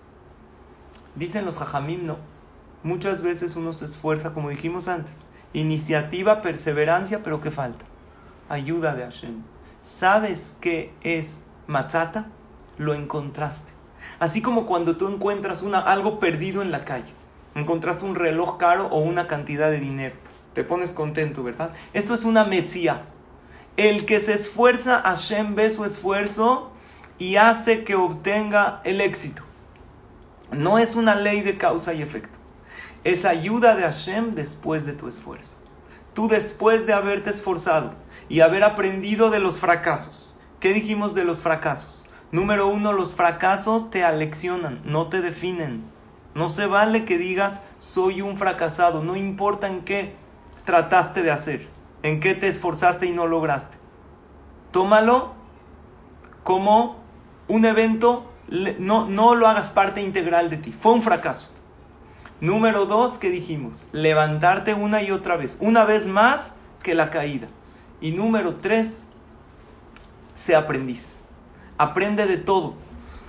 Dicen 1.14 1.44
los 1.44 1.58
jajamim, 1.58 2.06
no. 2.06 2.16
Muchas 2.84 3.22
veces 3.22 3.54
uno 3.54 3.72
se 3.72 3.84
esfuerza, 3.84 4.34
como 4.34 4.50
dijimos 4.50 4.88
antes. 4.88 5.24
Iniciativa, 5.52 6.42
perseverancia, 6.42 7.22
pero 7.22 7.40
¿qué 7.40 7.52
falta? 7.52 7.84
Ayuda 8.48 8.94
de 8.96 9.04
Hashem. 9.04 9.42
¿Sabes 9.82 10.56
qué 10.60 10.92
es 11.02 11.42
matzata? 11.68 12.26
Lo 12.78 12.94
encontraste. 12.94 13.72
Así 14.18 14.42
como 14.42 14.66
cuando 14.66 14.96
tú 14.96 15.08
encuentras 15.08 15.62
una, 15.62 15.78
algo 15.78 16.18
perdido 16.18 16.60
en 16.60 16.72
la 16.72 16.84
calle. 16.84 17.12
Encontraste 17.54 18.04
un 18.04 18.16
reloj 18.16 18.56
caro 18.56 18.88
o 18.88 18.98
una 18.98 19.28
cantidad 19.28 19.70
de 19.70 19.78
dinero. 19.78 20.16
Te 20.54 20.64
pones 20.64 20.92
contento, 20.92 21.44
¿verdad? 21.44 21.70
Esto 21.92 22.14
es 22.14 22.24
una 22.24 22.44
metzía. 22.44 23.02
El 23.76 24.06
que 24.06 24.18
se 24.18 24.34
esfuerza, 24.34 25.02
Hashem 25.02 25.54
ve 25.54 25.70
su 25.70 25.84
esfuerzo 25.84 26.72
y 27.18 27.36
hace 27.36 27.84
que 27.84 27.94
obtenga 27.94 28.80
el 28.84 29.00
éxito. 29.00 29.42
No 30.50 30.78
es 30.78 30.96
una 30.96 31.14
ley 31.14 31.42
de 31.42 31.56
causa 31.56 31.94
y 31.94 32.02
efecto. 32.02 32.41
Es 33.04 33.24
ayuda 33.24 33.74
de 33.74 33.82
Hashem 33.82 34.36
después 34.36 34.86
de 34.86 34.92
tu 34.92 35.08
esfuerzo. 35.08 35.56
Tú 36.14 36.28
después 36.28 36.86
de 36.86 36.92
haberte 36.92 37.30
esforzado 37.30 37.94
y 38.28 38.40
haber 38.40 38.62
aprendido 38.62 39.30
de 39.30 39.40
los 39.40 39.58
fracasos. 39.58 40.38
¿Qué 40.60 40.72
dijimos 40.72 41.12
de 41.14 41.24
los 41.24 41.42
fracasos? 41.42 42.06
Número 42.30 42.68
uno, 42.68 42.92
los 42.92 43.14
fracasos 43.14 43.90
te 43.90 44.04
aleccionan, 44.04 44.80
no 44.84 45.08
te 45.08 45.20
definen. 45.20 45.84
No 46.34 46.48
se 46.48 46.66
vale 46.66 47.04
que 47.04 47.18
digas 47.18 47.62
soy 47.78 48.22
un 48.22 48.38
fracasado, 48.38 49.02
no 49.02 49.16
importa 49.16 49.66
en 49.66 49.82
qué 49.82 50.14
trataste 50.64 51.22
de 51.22 51.32
hacer, 51.32 51.68
en 52.04 52.20
qué 52.20 52.34
te 52.34 52.46
esforzaste 52.46 53.06
y 53.06 53.12
no 53.12 53.26
lograste. 53.26 53.78
Tómalo 54.70 55.34
como 56.44 57.02
un 57.48 57.64
evento, 57.64 58.30
no, 58.78 59.06
no 59.06 59.34
lo 59.34 59.48
hagas 59.48 59.70
parte 59.70 60.00
integral 60.00 60.50
de 60.50 60.56
ti, 60.56 60.72
fue 60.72 60.92
un 60.92 61.02
fracaso. 61.02 61.50
Número 62.42 62.86
dos, 62.86 63.18
¿qué 63.18 63.30
dijimos? 63.30 63.84
Levantarte 63.92 64.74
una 64.74 65.00
y 65.00 65.12
otra 65.12 65.36
vez, 65.36 65.58
una 65.60 65.84
vez 65.84 66.08
más 66.08 66.56
que 66.82 66.96
la 66.96 67.08
caída. 67.08 67.46
Y 68.00 68.10
número 68.10 68.56
tres, 68.56 69.06
sé 70.34 70.56
aprendiz. 70.56 71.20
Aprende 71.78 72.26
de 72.26 72.38
todo. 72.38 72.74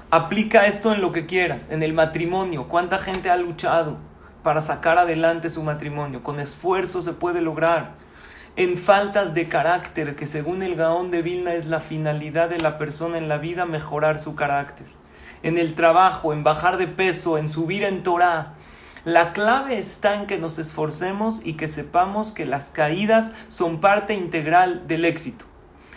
Aplica 0.10 0.66
esto 0.66 0.92
en 0.92 1.02
lo 1.02 1.12
que 1.12 1.28
quieras, 1.28 1.70
en 1.70 1.84
el 1.84 1.94
matrimonio. 1.94 2.68
¿Cuánta 2.68 2.98
gente 2.98 3.30
ha 3.30 3.38
luchado 3.38 3.98
para 4.42 4.62
sacar 4.62 4.98
adelante 4.98 5.52
su 5.52 5.62
matrimonio? 5.62 6.24
Con 6.24 6.40
esfuerzo 6.40 7.04
se 7.04 7.14
puede 7.14 7.40
lograr. 7.40 7.92
En 8.56 8.80
faltas 8.80 9.36
de 9.36 9.48
carácter, 9.48 10.16
que 10.16 10.26
según 10.26 10.64
el 10.64 10.76
Gaón 10.76 11.12
de 11.12 11.22
Vilna 11.22 11.54
es 11.54 11.68
la 11.68 11.82
finalidad 11.82 12.50
de 12.50 12.58
la 12.58 12.80
persona 12.80 13.20
en 13.20 13.30
la 13.30 13.38
vida, 13.38 13.68
mejorar 13.68 14.18
su 14.18 14.34
carácter. 14.34 14.88
En 15.44 15.60
el 15.60 15.76
trabajo, 15.76 16.34
en 16.34 16.44
bajar 16.44 16.78
de 16.78 16.88
peso, 16.88 17.38
en 17.38 17.48
subir 17.48 17.84
en 17.84 18.02
Torah, 18.02 18.56
la 19.06 19.34
clave 19.34 19.78
está 19.78 20.16
en 20.16 20.28
que 20.28 20.38
nos 20.38 20.60
esforcemos 20.60 21.42
y 21.44 21.54
que 21.54 21.68
sepamos 21.68 22.32
que 22.32 22.46
las 22.46 22.70
caídas 22.70 23.34
son 23.50 23.82
parte 23.82 24.14
integral 24.14 24.88
del 24.88 25.04
éxito. 25.04 25.44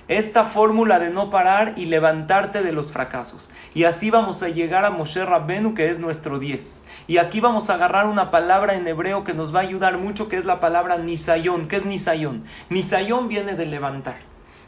Esta 0.09 0.45
fórmula 0.45 0.99
de 0.99 1.11
no 1.11 1.31
parar 1.31 1.75
y 1.77 1.87
levantarte 1.87 2.63
de 2.63 2.73
los 2.73 2.91
fracasos. 2.91 3.53
Y 3.75 3.85
así 3.85 4.11
vamos 4.11 4.43
a 4.43 4.49
llegar 4.49 4.85
a 4.85 4.91
Moshe 4.91 5.25
Rabbenu, 5.25 5.75
que 5.75 5.89
es 5.89 6.01
nuestro 6.01 6.41
10. 6.41 6.83
Y 7.07 7.19
aquí 7.19 7.39
vamos 7.39 7.71
a 7.71 7.75
agarrar 7.75 8.07
una 8.07 8.33
palabra 8.33 8.75
en 8.75 8.89
hebreo 8.89 9.23
que 9.23 9.35
nos 9.35 9.55
va 9.55 9.61
a 9.61 9.63
ayudar 9.63 9.99
mucho, 9.99 10.29
que 10.29 10.37
es 10.37 10.45
la 10.45 10.59
palabra 10.59 10.99
nisayón. 10.99 11.69
¿Qué 11.69 11.77
es 11.77 11.85
nisayón? 11.85 12.45
Nisayón 12.71 13.29
viene 13.29 13.55
de 13.55 13.67
levantar. 13.67 14.17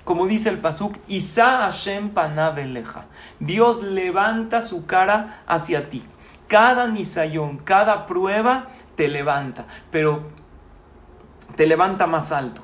Como 0.04 0.28
dice 0.28 0.48
el 0.48 0.58
pasuk, 0.58 0.96
Isa 1.08 1.58
Hashem 1.58 2.10
panaveleja. 2.10 3.06
Dios 3.40 3.82
levanta 3.82 4.62
su 4.62 4.86
cara 4.86 5.42
hacia 5.46 5.88
ti. 5.88 6.04
Cada 6.48 6.88
nisayón, 6.88 7.58
cada 7.58 8.06
prueba 8.06 8.68
te 8.96 9.06
levanta, 9.06 9.66
pero 9.90 10.22
te 11.56 11.66
levanta 11.66 12.06
más 12.06 12.32
alto. 12.32 12.62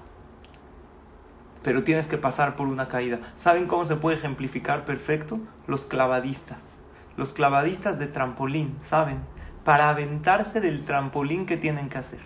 Pero 1.63 1.85
tienes 1.85 2.07
que 2.07 2.17
pasar 2.17 2.57
por 2.57 2.67
una 2.67 2.89
caída. 2.89 3.21
¿Saben 3.35 3.67
cómo 3.67 3.85
se 3.85 3.97
puede 3.97 4.17
ejemplificar 4.17 4.87
perfecto? 4.87 5.39
Los 5.67 5.85
clavadistas. 5.85 6.81
Los 7.17 7.35
clavadistas 7.35 7.99
de 7.99 8.07
trampolín, 8.07 8.77
¿saben? 8.81 9.19
Para 9.65 9.91
aventarse 9.91 10.61
del 10.61 10.85
trampolín, 10.85 11.45
¿qué 11.45 11.57
tienen 11.59 11.91
que 11.91 11.99
hacer? 11.99 12.21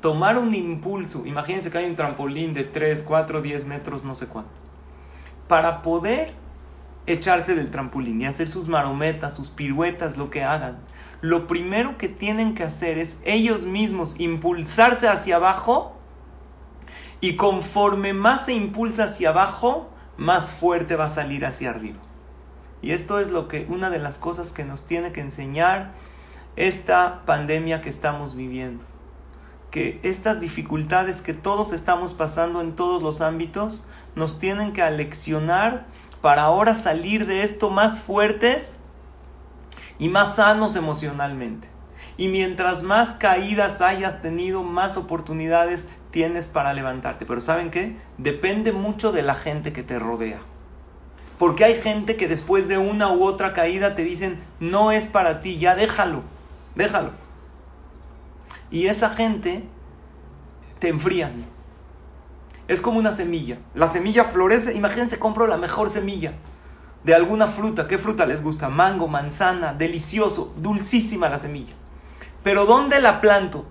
Tomar 0.00 0.38
un 0.38 0.54
impulso. 0.54 1.24
Imagínense 1.24 1.70
que 1.70 1.78
hay 1.78 1.86
un 1.86 1.96
trampolín 1.96 2.52
de 2.52 2.64
3, 2.64 3.02
4, 3.02 3.40
10 3.40 3.64
metros, 3.64 4.04
no 4.04 4.14
sé 4.14 4.26
cuánto. 4.26 4.52
Para 5.48 5.80
poder 5.80 6.34
echarse 7.06 7.54
del 7.54 7.70
trampolín 7.70 8.20
y 8.20 8.26
hacer 8.26 8.48
sus 8.48 8.68
marometas, 8.68 9.34
sus 9.34 9.50
piruetas, 9.50 10.16
lo 10.16 10.30
que 10.30 10.44
hagan. 10.44 10.78
Lo 11.20 11.46
primero 11.46 11.96
que 11.98 12.08
tienen 12.08 12.54
que 12.54 12.64
hacer 12.64 12.98
es 12.98 13.18
ellos 13.24 13.64
mismos 13.64 14.16
impulsarse 14.18 15.08
hacia 15.08 15.36
abajo 15.36 15.96
y 17.20 17.36
conforme 17.36 18.12
más 18.12 18.46
se 18.46 18.52
impulsa 18.52 19.04
hacia 19.04 19.30
abajo, 19.30 19.90
más 20.16 20.54
fuerte 20.54 20.96
va 20.96 21.06
a 21.06 21.08
salir 21.08 21.46
hacia 21.46 21.70
arriba. 21.70 21.98
Y 22.82 22.92
esto 22.92 23.18
es 23.18 23.30
lo 23.30 23.48
que 23.48 23.66
una 23.68 23.90
de 23.90 23.98
las 23.98 24.18
cosas 24.18 24.52
que 24.52 24.64
nos 24.64 24.86
tiene 24.86 25.12
que 25.12 25.20
enseñar 25.20 25.92
esta 26.56 27.22
pandemia 27.24 27.80
que 27.80 27.88
estamos 27.88 28.36
viviendo. 28.36 28.84
Que 29.70 30.00
estas 30.02 30.40
dificultades 30.40 31.22
que 31.22 31.34
todos 31.34 31.72
estamos 31.72 32.14
pasando 32.14 32.60
en 32.60 32.76
todos 32.76 33.02
los 33.02 33.20
ámbitos 33.20 33.84
nos 34.14 34.38
tienen 34.38 34.72
que 34.72 34.82
aleccionar 34.82 35.86
para 36.26 36.42
ahora 36.42 36.74
salir 36.74 37.24
de 37.24 37.44
esto 37.44 37.70
más 37.70 38.00
fuertes 38.00 38.78
y 39.96 40.08
más 40.08 40.34
sanos 40.34 40.74
emocionalmente. 40.74 41.68
Y 42.16 42.26
mientras 42.26 42.82
más 42.82 43.12
caídas 43.12 43.80
hayas 43.80 44.22
tenido, 44.22 44.64
más 44.64 44.96
oportunidades 44.96 45.86
tienes 46.10 46.48
para 46.48 46.72
levantarte. 46.72 47.26
Pero 47.26 47.40
¿saben 47.40 47.70
qué? 47.70 47.96
Depende 48.18 48.72
mucho 48.72 49.12
de 49.12 49.22
la 49.22 49.36
gente 49.36 49.72
que 49.72 49.84
te 49.84 50.00
rodea. 50.00 50.40
Porque 51.38 51.64
hay 51.64 51.80
gente 51.80 52.16
que 52.16 52.26
después 52.26 52.66
de 52.66 52.76
una 52.76 53.12
u 53.12 53.22
otra 53.22 53.52
caída 53.52 53.94
te 53.94 54.02
dicen, 54.02 54.42
no 54.58 54.90
es 54.90 55.06
para 55.06 55.38
ti, 55.38 55.58
ya 55.58 55.76
déjalo, 55.76 56.24
déjalo. 56.74 57.12
Y 58.72 58.88
esa 58.88 59.10
gente 59.10 59.62
te 60.80 60.88
enfrían. 60.88 61.55
Es 62.68 62.82
como 62.82 62.98
una 62.98 63.12
semilla. 63.12 63.58
La 63.74 63.88
semilla 63.88 64.24
florece. 64.24 64.74
Imagínense, 64.74 65.18
compro 65.18 65.46
la 65.46 65.56
mejor 65.56 65.88
semilla 65.88 66.32
de 67.04 67.14
alguna 67.14 67.46
fruta. 67.46 67.86
¿Qué 67.86 67.98
fruta 67.98 68.26
les 68.26 68.42
gusta? 68.42 68.68
Mango, 68.68 69.06
manzana, 69.06 69.72
delicioso, 69.72 70.52
dulcísima 70.56 71.28
la 71.28 71.38
semilla. 71.38 71.74
Pero 72.42 72.66
¿dónde 72.66 73.00
la 73.00 73.20
planto? 73.20 73.64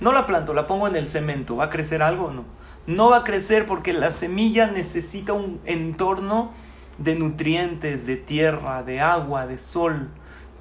No 0.00 0.12
la 0.12 0.26
planto, 0.26 0.54
la 0.54 0.66
pongo 0.66 0.86
en 0.86 0.96
el 0.96 1.08
cemento. 1.08 1.56
¿Va 1.56 1.64
a 1.64 1.70
crecer 1.70 2.02
algo 2.02 2.26
o 2.26 2.30
no? 2.30 2.44
No 2.86 3.10
va 3.10 3.18
a 3.18 3.24
crecer 3.24 3.66
porque 3.66 3.92
la 3.92 4.10
semilla 4.10 4.66
necesita 4.66 5.32
un 5.32 5.60
entorno 5.64 6.52
de 6.98 7.14
nutrientes, 7.14 8.06
de 8.06 8.16
tierra, 8.16 8.82
de 8.82 9.00
agua, 9.00 9.46
de 9.46 9.56
sol. 9.58 10.10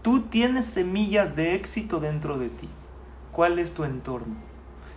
Tú 0.01 0.21
tienes 0.21 0.65
semillas 0.65 1.35
de 1.35 1.55
éxito 1.55 1.99
dentro 1.99 2.37
de 2.37 2.47
ti. 2.47 2.69
¿Cuál 3.33 3.59
es 3.59 3.73
tu 3.73 3.83
entorno? 3.83 4.35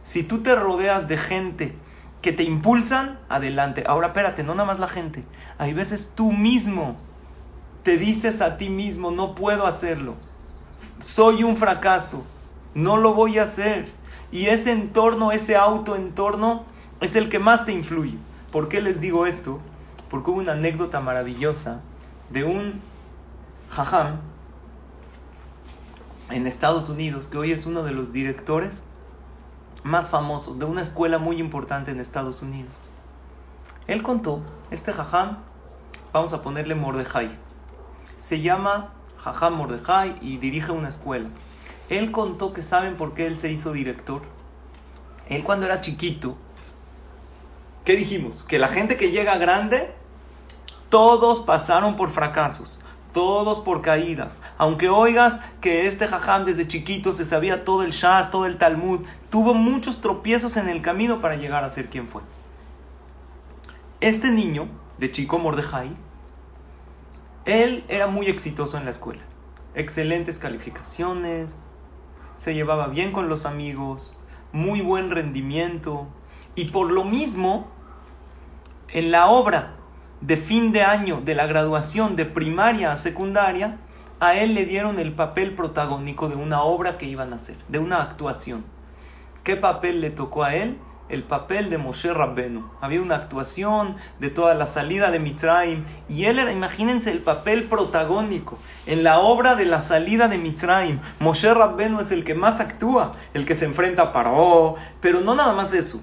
Si 0.04 0.22
tú 0.22 0.42
te 0.42 0.54
rodeas 0.54 1.08
de 1.08 1.16
gente 1.16 1.74
que 2.22 2.32
te 2.32 2.44
impulsan, 2.44 3.18
adelante. 3.28 3.84
Ahora 3.86 4.08
espérate, 4.08 4.42
no 4.42 4.54
nada 4.54 4.66
más 4.66 4.78
la 4.78 4.88
gente. 4.88 5.24
Hay 5.58 5.74
veces 5.74 6.12
tú 6.14 6.32
mismo 6.32 6.96
te 7.82 7.96
dices 7.96 8.40
a 8.40 8.56
ti 8.56 8.70
mismo, 8.70 9.10
no 9.10 9.34
puedo 9.34 9.66
hacerlo. 9.66 10.14
Soy 11.00 11.42
un 11.42 11.56
fracaso. 11.56 12.24
No 12.74 12.96
lo 12.96 13.14
voy 13.14 13.38
a 13.38 13.42
hacer. 13.42 13.86
Y 14.30 14.46
ese 14.46 14.72
entorno, 14.72 15.32
ese 15.32 15.56
autoentorno, 15.56 16.64
es 17.00 17.16
el 17.16 17.28
que 17.28 17.38
más 17.38 17.66
te 17.66 17.72
influye. 17.72 18.16
¿Por 18.50 18.68
qué 18.68 18.80
les 18.80 19.00
digo 19.00 19.26
esto? 19.26 19.60
Porque 20.08 20.30
hubo 20.30 20.38
una 20.38 20.52
anécdota 20.52 21.00
maravillosa 21.00 21.80
de 22.30 22.44
un 22.44 22.80
jajam 23.68 24.20
en 26.30 26.46
Estados 26.46 26.88
Unidos, 26.88 27.26
que 27.26 27.36
hoy 27.36 27.52
es 27.52 27.66
uno 27.66 27.82
de 27.82 27.92
los 27.92 28.12
directores 28.12 28.82
más 29.84 30.10
famosos 30.10 30.58
de 30.58 30.64
una 30.64 30.82
escuela 30.82 31.18
muy 31.18 31.38
importante 31.38 31.90
en 31.90 32.00
Estados 32.00 32.42
Unidos. 32.42 32.72
Él 33.86 34.02
contó, 34.02 34.40
este 34.70 34.92
jajam, 34.92 35.38
vamos 36.12 36.32
a 36.32 36.42
ponerle 36.42 36.74
Mordejai, 36.74 37.30
se 38.18 38.40
llama 38.40 38.92
jajam 39.18 39.54
Mordejai 39.54 40.16
y 40.20 40.36
dirige 40.38 40.72
una 40.72 40.88
escuela. 40.88 41.28
Él 41.88 42.12
contó 42.12 42.52
que 42.52 42.62
saben 42.62 42.96
por 42.96 43.14
qué 43.14 43.26
él 43.26 43.38
se 43.38 43.50
hizo 43.50 43.72
director. 43.72 44.22
Él 45.28 45.42
cuando 45.42 45.66
era 45.66 45.80
chiquito, 45.80 46.36
¿qué 47.84 47.96
dijimos? 47.96 48.44
Que 48.44 48.58
la 48.58 48.68
gente 48.68 48.96
que 48.96 49.10
llega 49.10 49.36
grande, 49.38 49.94
todos 50.88 51.40
pasaron 51.40 51.96
por 51.96 52.10
fracasos 52.10 52.81
todos 53.12 53.60
por 53.60 53.82
caídas. 53.82 54.38
Aunque 54.58 54.88
oigas 54.88 55.40
que 55.60 55.86
este 55.86 56.08
jajam 56.08 56.44
desde 56.44 56.68
chiquito 56.68 57.12
se 57.12 57.24
sabía 57.24 57.64
todo 57.64 57.82
el 57.82 57.92
Shas, 57.92 58.30
todo 58.30 58.46
el 58.46 58.56
Talmud, 58.56 59.02
tuvo 59.30 59.54
muchos 59.54 60.00
tropiezos 60.00 60.56
en 60.56 60.68
el 60.68 60.82
camino 60.82 61.20
para 61.20 61.36
llegar 61.36 61.64
a 61.64 61.70
ser 61.70 61.88
quien 61.88 62.08
fue. 62.08 62.22
Este 64.00 64.30
niño, 64.30 64.68
de 64.98 65.10
chico 65.10 65.38
Mordejai, 65.38 65.90
él 67.44 67.84
era 67.88 68.06
muy 68.06 68.26
exitoso 68.26 68.76
en 68.76 68.84
la 68.84 68.90
escuela. 68.90 69.22
Excelentes 69.74 70.38
calificaciones, 70.38 71.70
se 72.36 72.54
llevaba 72.54 72.88
bien 72.88 73.12
con 73.12 73.28
los 73.28 73.46
amigos, 73.46 74.18
muy 74.52 74.80
buen 74.80 75.10
rendimiento 75.10 76.08
y 76.54 76.66
por 76.66 76.90
lo 76.90 77.04
mismo 77.04 77.68
en 78.88 79.10
la 79.10 79.28
obra 79.28 79.76
de 80.22 80.36
fin 80.36 80.72
de 80.72 80.82
año 80.82 81.20
de 81.20 81.34
la 81.34 81.46
graduación 81.46 82.14
de 82.14 82.24
primaria 82.24 82.92
a 82.92 82.96
secundaria, 82.96 83.78
a 84.20 84.36
él 84.36 84.54
le 84.54 84.64
dieron 84.64 85.00
el 85.00 85.12
papel 85.12 85.54
protagónico 85.54 86.28
de 86.28 86.36
una 86.36 86.62
obra 86.62 86.96
que 86.96 87.06
iban 87.06 87.32
a 87.32 87.36
hacer, 87.36 87.56
de 87.68 87.80
una 87.80 88.00
actuación. 88.00 88.64
¿Qué 89.42 89.56
papel 89.56 90.00
le 90.00 90.10
tocó 90.10 90.44
a 90.44 90.54
él? 90.54 90.78
El 91.08 91.24
papel 91.24 91.70
de 91.70 91.76
Moshe 91.76 92.14
Rabbenu. 92.14 92.70
Había 92.80 93.02
una 93.02 93.16
actuación 93.16 93.96
de 94.20 94.30
toda 94.30 94.54
la 94.54 94.66
salida 94.66 95.10
de 95.10 95.18
Mitraim 95.18 95.84
y 96.08 96.26
él 96.26 96.38
era, 96.38 96.52
imagínense, 96.52 97.10
el 97.10 97.18
papel 97.18 97.64
protagónico 97.64 98.58
en 98.86 99.02
la 99.02 99.18
obra 99.18 99.56
de 99.56 99.64
la 99.64 99.80
salida 99.80 100.28
de 100.28 100.38
Mitraim. 100.38 101.00
Moshe 101.18 101.52
Rabbenu 101.52 101.98
es 101.98 102.12
el 102.12 102.22
que 102.22 102.34
más 102.34 102.60
actúa, 102.60 103.12
el 103.34 103.44
que 103.44 103.56
se 103.56 103.64
enfrenta 103.64 104.02
a 104.02 104.12
Paró, 104.12 104.76
pero 105.00 105.20
no 105.20 105.34
nada 105.34 105.52
más 105.52 105.74
eso 105.74 106.00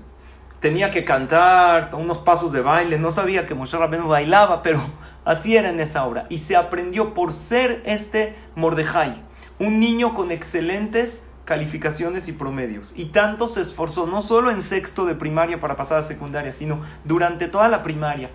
tenía 0.60 0.92
que 0.92 1.06
cantar 1.06 1.92
unos 1.94 2.20
pasos 2.20 2.52
de 2.52 2.62
baile, 2.62 3.00
no 3.00 3.12
sabía 3.12 3.48
que 3.48 3.56
Moshe 3.56 3.78
Rabbeinu 3.78 4.08
bailaba, 4.08 4.62
pero 4.62 4.80
así 5.26 5.56
era 5.56 5.70
en 5.70 5.80
esa 5.80 6.06
obra. 6.06 6.26
Y 6.30 6.40
se 6.40 6.56
aprendió 6.56 7.14
por 7.14 7.34
ser 7.34 7.82
este 7.86 8.36
Mordejai, 8.56 9.24
un 9.60 9.80
niño 9.80 10.14
con 10.14 10.32
excelentes 10.32 11.24
calificaciones 11.46 12.28
y 12.28 12.34
promedios. 12.34 12.94
Y 12.96 13.06
tanto 13.06 13.48
se 13.48 13.62
esforzó, 13.62 14.06
no 14.06 14.22
solo 14.22 14.52
en 14.52 14.62
sexto 14.62 15.06
de 15.06 15.16
primaria 15.16 15.60
para 15.60 15.76
pasar 15.76 15.98
a 15.98 16.04
secundaria, 16.04 16.52
sino 16.52 16.82
durante 17.06 17.48
toda 17.48 17.68
la 17.70 17.82
primaria. 17.82 18.30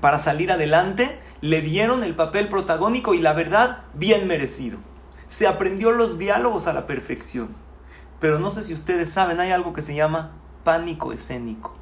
Para 0.00 0.18
salir 0.18 0.50
adelante, 0.50 1.18
le 1.42 1.60
dieron 1.60 2.02
el 2.04 2.14
papel 2.14 2.48
protagónico 2.48 3.14
y 3.14 3.20
la 3.20 3.34
verdad, 3.34 3.82
bien 3.94 4.26
merecido. 4.26 4.78
Se 5.26 5.46
aprendió 5.46 5.92
los 5.92 6.18
diálogos 6.18 6.66
a 6.66 6.72
la 6.72 6.86
perfección. 6.86 7.54
Pero 8.18 8.38
no 8.38 8.50
sé 8.50 8.62
si 8.62 8.72
ustedes 8.72 9.10
saben, 9.10 9.38
hay 9.38 9.50
algo 9.50 9.74
que 9.74 9.82
se 9.82 9.94
llama 9.94 10.32
pánico 10.66 11.12
escénico. 11.12 11.76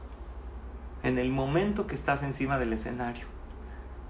En 1.03 1.18
el 1.18 1.31
momento 1.31 1.87
que 1.87 1.94
estás 1.94 2.23
encima 2.23 2.59
del 2.59 2.75
escenario, 2.75 3.25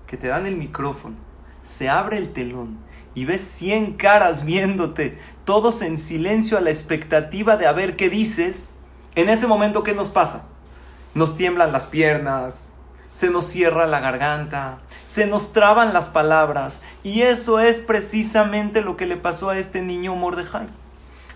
que 0.09 0.17
te 0.17 0.27
dan 0.27 0.47
el 0.47 0.57
micrófono, 0.57 1.15
se 1.63 1.89
abre 1.89 2.19
el 2.19 2.33
telón 2.33 2.79
y 3.15 3.25
ves 3.25 3.43
100 3.43 3.93
caras 3.93 4.45
viéndote, 4.45 5.17
todos 5.45 5.81
en 5.81 5.97
silencio 5.97 6.59
a 6.59 6.61
la 6.61 6.71
expectativa 6.71 7.57
de 7.57 7.69
a 7.69 7.73
ver 7.73 7.95
qué 7.95 8.11
dices, 8.11 8.75
en 9.15 9.29
ese 9.29 9.47
momento, 9.47 9.85
¿qué 9.85 9.95
nos 9.95 10.09
pasa? 10.09 10.43
Nos 11.15 11.37
tiemblan 11.37 11.71
las 11.71 11.87
piernas, 11.87 12.73
se 13.13 13.31
nos 13.31 13.47
cierra 13.47 13.87
la 13.87 14.01
garganta, 14.01 14.79
se 15.05 15.29
nos 15.29 15.53
traban 15.53 15.93
las 15.93 16.09
palabras, 16.09 16.81
y 17.05 17.23
eso 17.23 17.61
es 17.61 17.79
precisamente 17.79 18.81
lo 18.81 18.97
que 18.97 19.07
le 19.07 19.17
pasó 19.17 19.51
a 19.51 19.59
este 19.59 19.83
niño 19.83 20.17
Mordejai. 20.17 20.67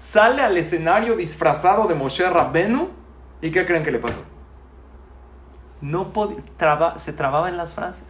Sale 0.01 0.43
al 0.43 0.57
escenario 0.57 1.15
disfrazado 1.15 1.87
de 1.87 1.95
Moshe 1.95 2.29
Rabbenu 2.29 2.98
¿Y 3.41 3.51
qué 3.51 3.65
creen 3.65 3.85
que 3.85 3.93
le 3.93 3.99
pasó? 3.99 4.25
No 5.81 6.13
se 6.97 7.13
trababa 7.13 7.49
en 7.49 7.57
las 7.57 7.75
frases. 7.75 8.07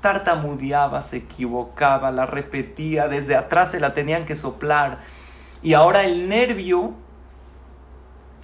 Tartamudeaba, 0.00 1.00
se 1.00 1.16
equivocaba, 1.18 2.10
la 2.10 2.26
repetía, 2.26 3.08
desde 3.08 3.36
atrás 3.36 3.70
se 3.70 3.80
la 3.80 3.94
tenían 3.94 4.26
que 4.26 4.34
soplar. 4.36 4.98
Y 5.62 5.72
ahora 5.72 6.04
el 6.04 6.28
nervio 6.28 6.92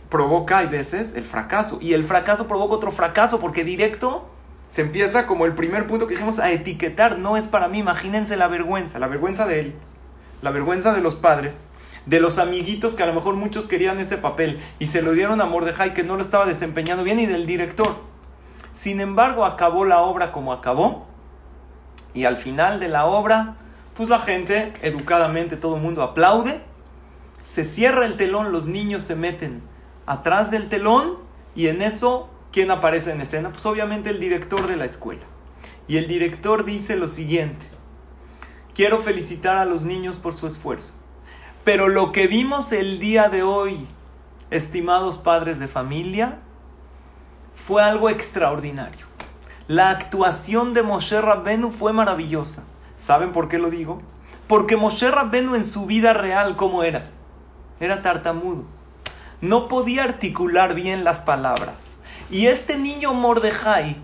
provoca, 0.09 0.59
hay 0.59 0.69
veces, 0.69 1.15
el 1.15 1.25
fracaso. 1.25 1.79
Y 1.81 1.93
el 1.93 2.05
fracaso 2.05 2.49
provoca 2.49 2.75
otro 2.75 2.93
fracaso, 2.93 3.39
porque 3.39 3.65
directo 3.65 4.29
se 4.69 4.81
empieza 4.81 5.27
como 5.27 5.45
el 5.45 5.55
primer 5.55 5.87
punto 5.87 6.07
que 6.07 6.15
dijimos 6.15 6.39
a 6.39 6.51
etiquetar. 6.51 7.19
No 7.19 7.37
es 7.37 7.47
para 7.47 7.69
mí, 7.69 7.79
imagínense 7.79 8.37
la 8.37 8.49
vergüenza, 8.49 8.99
la 8.99 9.07
vergüenza 9.07 9.47
de 9.47 9.61
él, 9.61 9.75
la 10.41 10.51
vergüenza 10.51 10.95
de 10.95 11.03
los 11.03 11.15
padres, 11.15 11.67
de 12.07 12.21
los 12.21 12.39
amiguitos 12.39 12.95
que 12.95 13.03
a 13.03 13.07
lo 13.07 13.15
mejor 13.15 13.37
muchos 13.37 13.67
querían 13.67 14.01
ese 14.01 14.17
papel 14.17 14.61
y 14.79 14.89
se 14.89 15.03
lo 15.03 15.13
dieron 15.13 15.41
a 15.41 15.47
Mordejai 15.47 15.95
que 15.95 16.03
no 16.03 16.17
lo 16.17 16.23
estaba 16.23 16.47
desempeñando 16.47 17.05
bien 17.05 17.21
y 17.21 17.27
del 17.27 17.47
director. 17.47 17.97
Sin 18.73 19.01
embargo, 19.01 19.45
acabó 19.45 19.85
la 19.85 20.01
obra 20.01 20.33
como 20.33 20.53
acabó 20.53 21.07
y 22.15 22.25
al 22.25 22.39
final 22.39 22.81
de 22.81 22.89
la 22.89 23.07
obra, 23.07 23.57
pues 23.95 24.09
la 24.09 24.19
gente, 24.19 24.73
educadamente 24.83 25.57
todo 25.57 25.77
el 25.77 25.83
mundo 25.83 26.03
aplaude, 26.03 26.61
se 27.43 27.65
cierra 27.65 28.07
el 28.07 28.17
telón, 28.17 28.53
los 28.53 28.67
niños 28.67 29.03
se 29.03 29.17
meten 29.17 29.63
atrás 30.07 30.51
del 30.51 30.69
telón 30.69 31.19
y 31.55 31.69
en 31.69 31.83
eso, 31.83 32.31
¿quién 32.51 32.71
aparece 32.71 33.13
en 33.13 33.21
escena? 33.21 33.51
Pues 33.51 33.65
obviamente 33.67 34.11
el 34.11 34.21
director 34.21 34.67
de 34.67 34.77
la 34.77 34.85
escuela. 34.85 35.23
Y 35.89 35.97
el 35.97 36.07
director 36.07 36.65
dice 36.65 36.97
lo 36.97 37.09
siguiente, 37.09 37.67
quiero 38.75 38.99
felicitar 39.01 39.57
a 39.57 39.65
los 39.65 39.83
niños 39.83 40.19
por 40.19 40.33
su 40.33 40.47
esfuerzo. 40.47 40.95
Pero 41.65 41.89
lo 41.89 42.11
que 42.11 42.27
vimos 42.27 42.73
el 42.73 42.99
día 42.99 43.29
de 43.29 43.45
hoy, 43.45 43.87
estimados 44.51 45.19
padres 45.19 45.61
de 45.61 45.69
familia, 45.69 46.41
fue 47.55 47.85
algo 47.85 48.11
extraordinario. 48.11 49.07
La 49.69 49.91
actuación 49.91 50.75
de 50.75 50.83
Moshe 50.83 51.21
Rabbenu 51.21 51.71
fue 51.71 51.93
maravillosa. 51.93 52.65
¿Saben 52.97 53.31
por 53.31 53.49
qué 53.49 53.59
lo 53.59 53.71
digo? 53.71 54.03
Porque 54.49 54.77
Moshe 54.77 55.09
Rabbenu 55.09 55.55
en 55.55 55.65
su 55.65 55.87
vida 55.87 56.13
real, 56.13 56.57
¿cómo 56.57 56.83
era? 56.83 57.11
Era 57.79 58.03
tartamudo. 58.03 58.65
No 59.41 59.69
podía 59.69 60.03
articular 60.03 60.75
bien 60.75 61.05
las 61.05 61.21
palabras. 61.21 61.95
Y 62.29 62.49
este 62.49 62.77
niño 62.77 63.15
Mordejai 63.15 63.99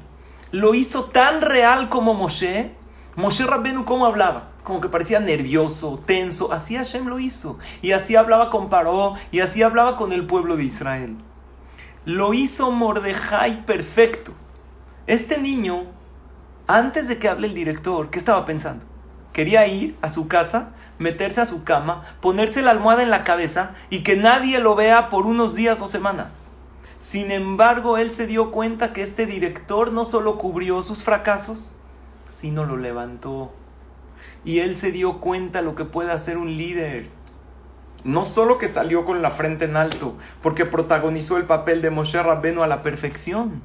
lo 0.53 0.75
hizo 0.75 1.07
tan 1.07 1.42
real 1.42 1.88
como 1.88 2.14
Moshe. 2.14 2.71
Moshe 3.16 3.44
Rabbenu, 3.44 3.85
¿cómo 3.85 4.07
hablaba? 4.07 4.51
Como 4.68 4.83
que 4.83 4.90
parecía 4.90 5.18
nervioso, 5.18 5.98
tenso. 6.04 6.52
Así 6.52 6.76
Hashem 6.76 7.07
lo 7.07 7.18
hizo. 7.18 7.59
Y 7.81 7.92
así 7.92 8.16
hablaba 8.16 8.50
con 8.50 8.68
Paró 8.68 9.14
y 9.33 9.40
así 9.40 9.62
hablaba 9.62 9.96
con 9.96 10.12
el 10.12 10.26
pueblo 10.26 10.57
de 10.59 10.64
Israel. 10.64 11.16
Lo 12.04 12.35
hizo 12.35 12.70
Mordejai 12.70 13.64
perfecto. 13.64 14.33
Este 15.07 15.38
niño, 15.38 15.85
antes 16.66 17.09
de 17.09 17.18
que 17.18 17.31
hable 17.31 17.46
el 17.46 17.54
director, 17.54 18.11
¿qué 18.11 18.18
estaba 18.18 18.44
pensando? 18.44 18.85
Quería 19.33 19.66
ir 19.66 19.96
a 20.02 20.11
su 20.11 20.28
casa, 20.28 20.74
meterse 20.98 21.40
a 21.40 21.46
su 21.46 21.64
cama, 21.64 22.04
ponerse 22.20 22.61
la 22.61 22.72
almohada 22.72 23.02
en 23.02 23.11
la 23.11 23.24
cabeza 23.24 23.70
y 23.88 24.02
que 24.02 24.16
nadie 24.16 24.59
lo 24.59 24.74
vea 24.74 25.09
por 25.09 25.26
unos 25.26 25.54
días 25.54 25.81
o 25.81 25.87
semanas. 25.87 26.50
Sin 26.98 27.31
embargo, 27.31 27.96
él 27.96 28.11
se 28.11 28.26
dio 28.26 28.50
cuenta 28.50 28.92
que 28.92 29.00
este 29.00 29.24
director 29.24 29.92
no 29.92 30.04
solo 30.04 30.37
cubrió 30.37 30.83
sus 30.83 31.02
fracasos, 31.02 31.76
sino 32.26 32.66
lo 32.66 32.76
levantó 32.76 33.50
y 34.44 34.61
él 34.61 34.76
se 34.76 34.92
dio 34.92 35.20
cuenta 35.20 35.62
lo 35.62 35.74
que 35.74 35.85
puede 35.85 36.12
hacer 36.12 36.38
un 36.38 36.57
líder. 36.57 37.09
No 38.04 38.24
solo 38.24 38.59
que 38.59 38.68
salió 38.68 39.04
con 39.04 39.22
la 39.22 39.31
frente 39.31 39.64
en 39.64 39.76
alto, 39.76 40.16
porque 40.40 40.64
protagonizó 40.64 41.37
el 41.37 41.44
papel 41.44 41.83
de 41.83 41.90
Moshe 41.90 42.22
Rabbenu 42.22 42.62
a 42.62 42.68
la 42.68 42.83
perfección, 42.83 43.61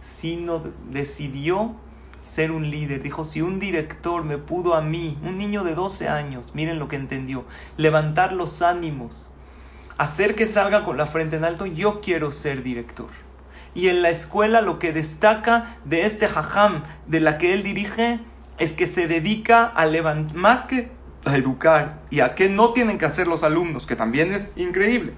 sino 0.00 0.62
decidió 0.90 1.74
ser 2.20 2.52
un 2.52 2.70
líder. 2.70 3.02
Dijo, 3.02 3.24
si 3.24 3.42
un 3.42 3.58
director 3.58 4.24
me 4.24 4.38
pudo 4.38 4.74
a 4.74 4.82
mí, 4.82 5.18
un 5.24 5.38
niño 5.38 5.64
de 5.64 5.74
12 5.74 6.08
años, 6.08 6.54
miren 6.54 6.78
lo 6.78 6.88
que 6.88 6.96
entendió, 6.96 7.44
levantar 7.76 8.32
los 8.32 8.62
ánimos, 8.62 9.32
hacer 9.98 10.34
que 10.34 10.46
salga 10.46 10.84
con 10.84 10.96
la 10.96 11.06
frente 11.06 11.36
en 11.36 11.44
alto, 11.44 11.66
yo 11.66 12.00
quiero 12.00 12.30
ser 12.30 12.62
director. 12.62 13.08
Y 13.74 13.88
en 13.88 14.02
la 14.02 14.10
escuela 14.10 14.62
lo 14.62 14.78
que 14.78 14.92
destaca 14.92 15.76
de 15.84 16.04
este 16.04 16.26
jajam 16.26 16.82
de 17.06 17.20
la 17.20 17.38
que 17.38 17.54
él 17.54 17.62
dirige 17.62 18.20
es 18.60 18.74
que 18.74 18.86
se 18.86 19.08
dedica 19.08 19.64
a 19.64 19.86
levantar, 19.86 20.36
más 20.36 20.64
que 20.64 20.90
a 21.24 21.36
educar 21.36 22.00
y 22.10 22.20
a 22.20 22.34
qué 22.34 22.48
no 22.48 22.72
tienen 22.72 22.98
que 22.98 23.06
hacer 23.06 23.26
los 23.26 23.42
alumnos, 23.42 23.86
que 23.86 23.96
también 23.96 24.32
es 24.32 24.52
increíble. 24.54 25.14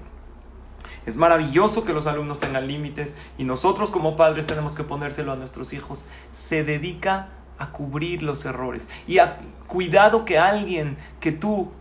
Es 1.05 1.17
maravilloso 1.17 1.85
que 1.85 1.93
los 1.93 2.07
alumnos 2.07 2.39
tengan 2.39 2.69
límites 2.69 3.17
y 3.37 3.45
nosotros 3.45 3.91
como 3.91 4.17
padres 4.17 4.47
tenemos 4.47 4.77
que 4.77 4.85
ponérselo 4.85 5.33
a 5.33 5.37
nuestros 5.37 5.73
hijos. 5.73 6.05
Se 6.33 6.63
dedica 6.63 7.31
a 7.59 7.71
cubrir 7.71 8.23
los 8.23 8.45
errores 8.45 8.89
y 9.09 9.19
a 9.19 9.39
cuidado 9.67 10.25
que 10.25 10.39
alguien 10.39 10.97
que 11.19 11.33
tú 11.33 11.73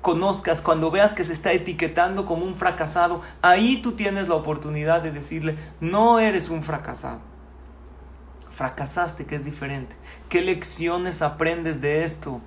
conozcas, 0.00 0.62
cuando 0.62 0.90
veas 0.90 1.12
que 1.12 1.24
se 1.24 1.32
está 1.34 1.52
etiquetando 1.52 2.24
como 2.24 2.46
un 2.46 2.54
fracasado, 2.54 3.22
ahí 3.42 3.78
tú 3.82 3.92
tienes 3.92 4.28
la 4.28 4.34
oportunidad 4.34 5.02
de 5.02 5.12
decirle, 5.12 5.56
no 5.80 6.18
eres 6.18 6.48
un 6.48 6.62
fracasado. 6.62 7.33
Fracasaste, 8.54 9.26
que 9.26 9.36
es 9.36 9.44
diferente. 9.44 9.96
¿Qué 10.28 10.42
lecciones 10.42 11.22
aprendes 11.22 11.80
de 11.80 12.04
esto? 12.04 12.40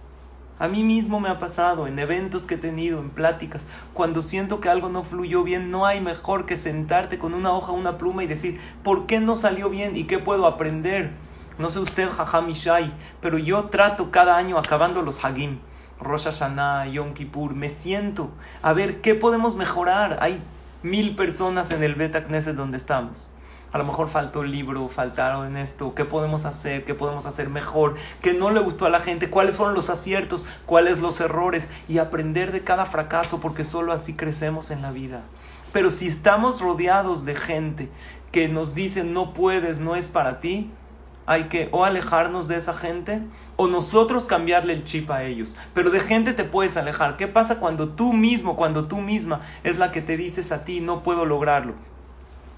A 0.59 0.67
mí 0.67 0.83
mismo 0.83 1.19
me 1.19 1.29
ha 1.29 1.37
pasado 1.37 1.85
en 1.85 1.99
eventos 1.99 2.47
que 2.47 2.55
he 2.55 2.57
tenido, 2.57 2.99
en 2.99 3.11
pláticas, 3.11 3.63
cuando 3.93 4.21
siento 4.21 4.59
que 4.59 4.69
algo 4.69 4.89
no 4.89 5.03
fluyó 5.03 5.43
bien, 5.43 5.69
no 5.69 5.85
hay 5.85 6.01
mejor 6.01 6.45
que 6.45 6.55
sentarte 6.55 7.19
con 7.19 7.33
una 7.33 7.51
hoja, 7.51 7.71
una 7.71 7.97
pluma 7.97 8.23
y 8.23 8.27
decir, 8.27 8.59
¿por 8.83 9.05
qué 9.05 9.19
no 9.19 9.35
salió 9.35 9.69
bien 9.69 9.95
y 9.95 10.05
qué 10.05 10.17
puedo 10.17 10.47
aprender? 10.47 11.11
No 11.59 11.69
sé 11.69 11.79
usted, 11.79 12.09
Jajam 12.09 12.49
Ishai, 12.49 12.91
pero 13.21 13.37
yo 13.37 13.65
trato 13.65 14.09
cada 14.09 14.37
año 14.37 14.57
acabando 14.57 15.01
los 15.03 15.23
Hagim 15.23 15.59
Rosh 15.99 16.25
Hashanah, 16.25 16.87
Yom 16.87 17.13
Kippur, 17.13 17.55
me 17.55 17.69
siento 17.69 18.29
a 18.61 18.73
ver 18.73 19.01
qué 19.01 19.15
podemos 19.15 19.55
mejorar. 19.55 20.17
Hay 20.21 20.41
mil 20.83 21.15
personas 21.15 21.71
en 21.71 21.83
el 21.83 21.95
Beta 21.95 22.23
Knesset 22.23 22.55
donde 22.55 22.77
estamos. 22.77 23.27
A 23.71 23.77
lo 23.77 23.83
mejor 23.83 24.07
faltó 24.07 24.43
el 24.43 24.51
libro, 24.51 24.87
faltaron 24.87 25.45
en 25.45 25.57
esto, 25.57 25.93
qué 25.93 26.05
podemos 26.05 26.45
hacer, 26.45 26.85
qué 26.85 26.95
podemos 26.95 27.25
hacer 27.25 27.49
mejor, 27.49 27.95
qué 28.21 28.33
no 28.33 28.49
le 28.49 28.61
gustó 28.61 28.85
a 28.85 28.89
la 28.89 29.01
gente, 29.01 29.29
cuáles 29.29 29.57
fueron 29.57 29.75
los 29.75 29.89
aciertos, 29.89 30.45
cuáles 30.65 30.99
los 30.99 31.19
errores 31.19 31.69
y 31.89 31.97
aprender 31.97 32.51
de 32.51 32.63
cada 32.63 32.85
fracaso 32.85 33.39
porque 33.41 33.65
solo 33.65 33.91
así 33.91 34.13
crecemos 34.13 34.71
en 34.71 34.81
la 34.81 34.91
vida. 34.91 35.23
Pero 35.73 35.91
si 35.91 36.07
estamos 36.07 36.61
rodeados 36.61 37.25
de 37.25 37.35
gente 37.35 37.89
que 38.31 38.47
nos 38.47 38.73
dice 38.73 39.03
no 39.03 39.33
puedes, 39.33 39.79
no 39.79 39.95
es 39.95 40.07
para 40.07 40.39
ti, 40.39 40.71
hay 41.27 41.43
que 41.49 41.67
o 41.73 41.83
alejarnos 41.83 42.47
de 42.47 42.55
esa 42.55 42.73
gente 42.73 43.21
o 43.57 43.67
nosotros 43.67 44.25
cambiarle 44.25 44.71
el 44.71 44.85
chip 44.85 45.11
a 45.11 45.23
ellos. 45.23 45.55
Pero 45.73 45.91
de 45.91 45.99
gente 45.99 46.33
te 46.33 46.45
puedes 46.45 46.77
alejar. 46.77 47.17
¿Qué 47.17 47.27
pasa 47.27 47.59
cuando 47.59 47.89
tú 47.89 48.13
mismo, 48.13 48.55
cuando 48.55 48.87
tú 48.87 48.99
misma 49.01 49.41
es 49.63 49.77
la 49.77 49.91
que 49.91 50.01
te 50.01 50.15
dices 50.15 50.53
a 50.53 50.63
ti 50.63 50.79
no 50.79 51.03
puedo 51.03 51.25
lograrlo? 51.25 51.73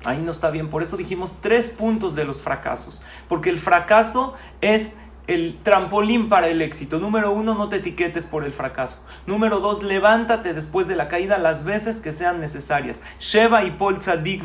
Ahí 0.06 0.22
no 0.22 0.32
está 0.32 0.50
bien. 0.50 0.70
Por 0.70 0.84
eso 0.84 0.98
dijimos 0.98 1.36
tres 1.42 1.70
puntos 1.70 2.16
de 2.16 2.26
los 2.26 2.42
fracasos. 2.42 3.02
Porque 3.28 3.50
el 3.50 3.60
fracaso 3.60 4.34
es 4.62 4.96
el 5.28 5.60
trampolín 5.62 6.30
para 6.30 6.48
el 6.48 6.62
éxito. 6.62 7.00
Número 7.00 7.32
uno, 7.32 7.54
no 7.54 7.70
te 7.70 7.78
etiquetes 7.78 8.26
por 8.26 8.44
el 8.44 8.54
fracaso. 8.54 9.00
Número 9.28 9.60
dos, 9.60 9.84
levántate 9.84 10.54
después 10.54 10.88
de 10.88 10.96
la 10.96 11.08
caída 11.08 11.38
las 11.38 11.66
veces 11.66 12.00
que 12.00 12.12
sean 12.12 12.40
necesarias. 12.40 13.00
Sheva 13.20 13.64
y 13.64 13.72
Pol 13.72 14.00
Tzadik. 14.00 14.44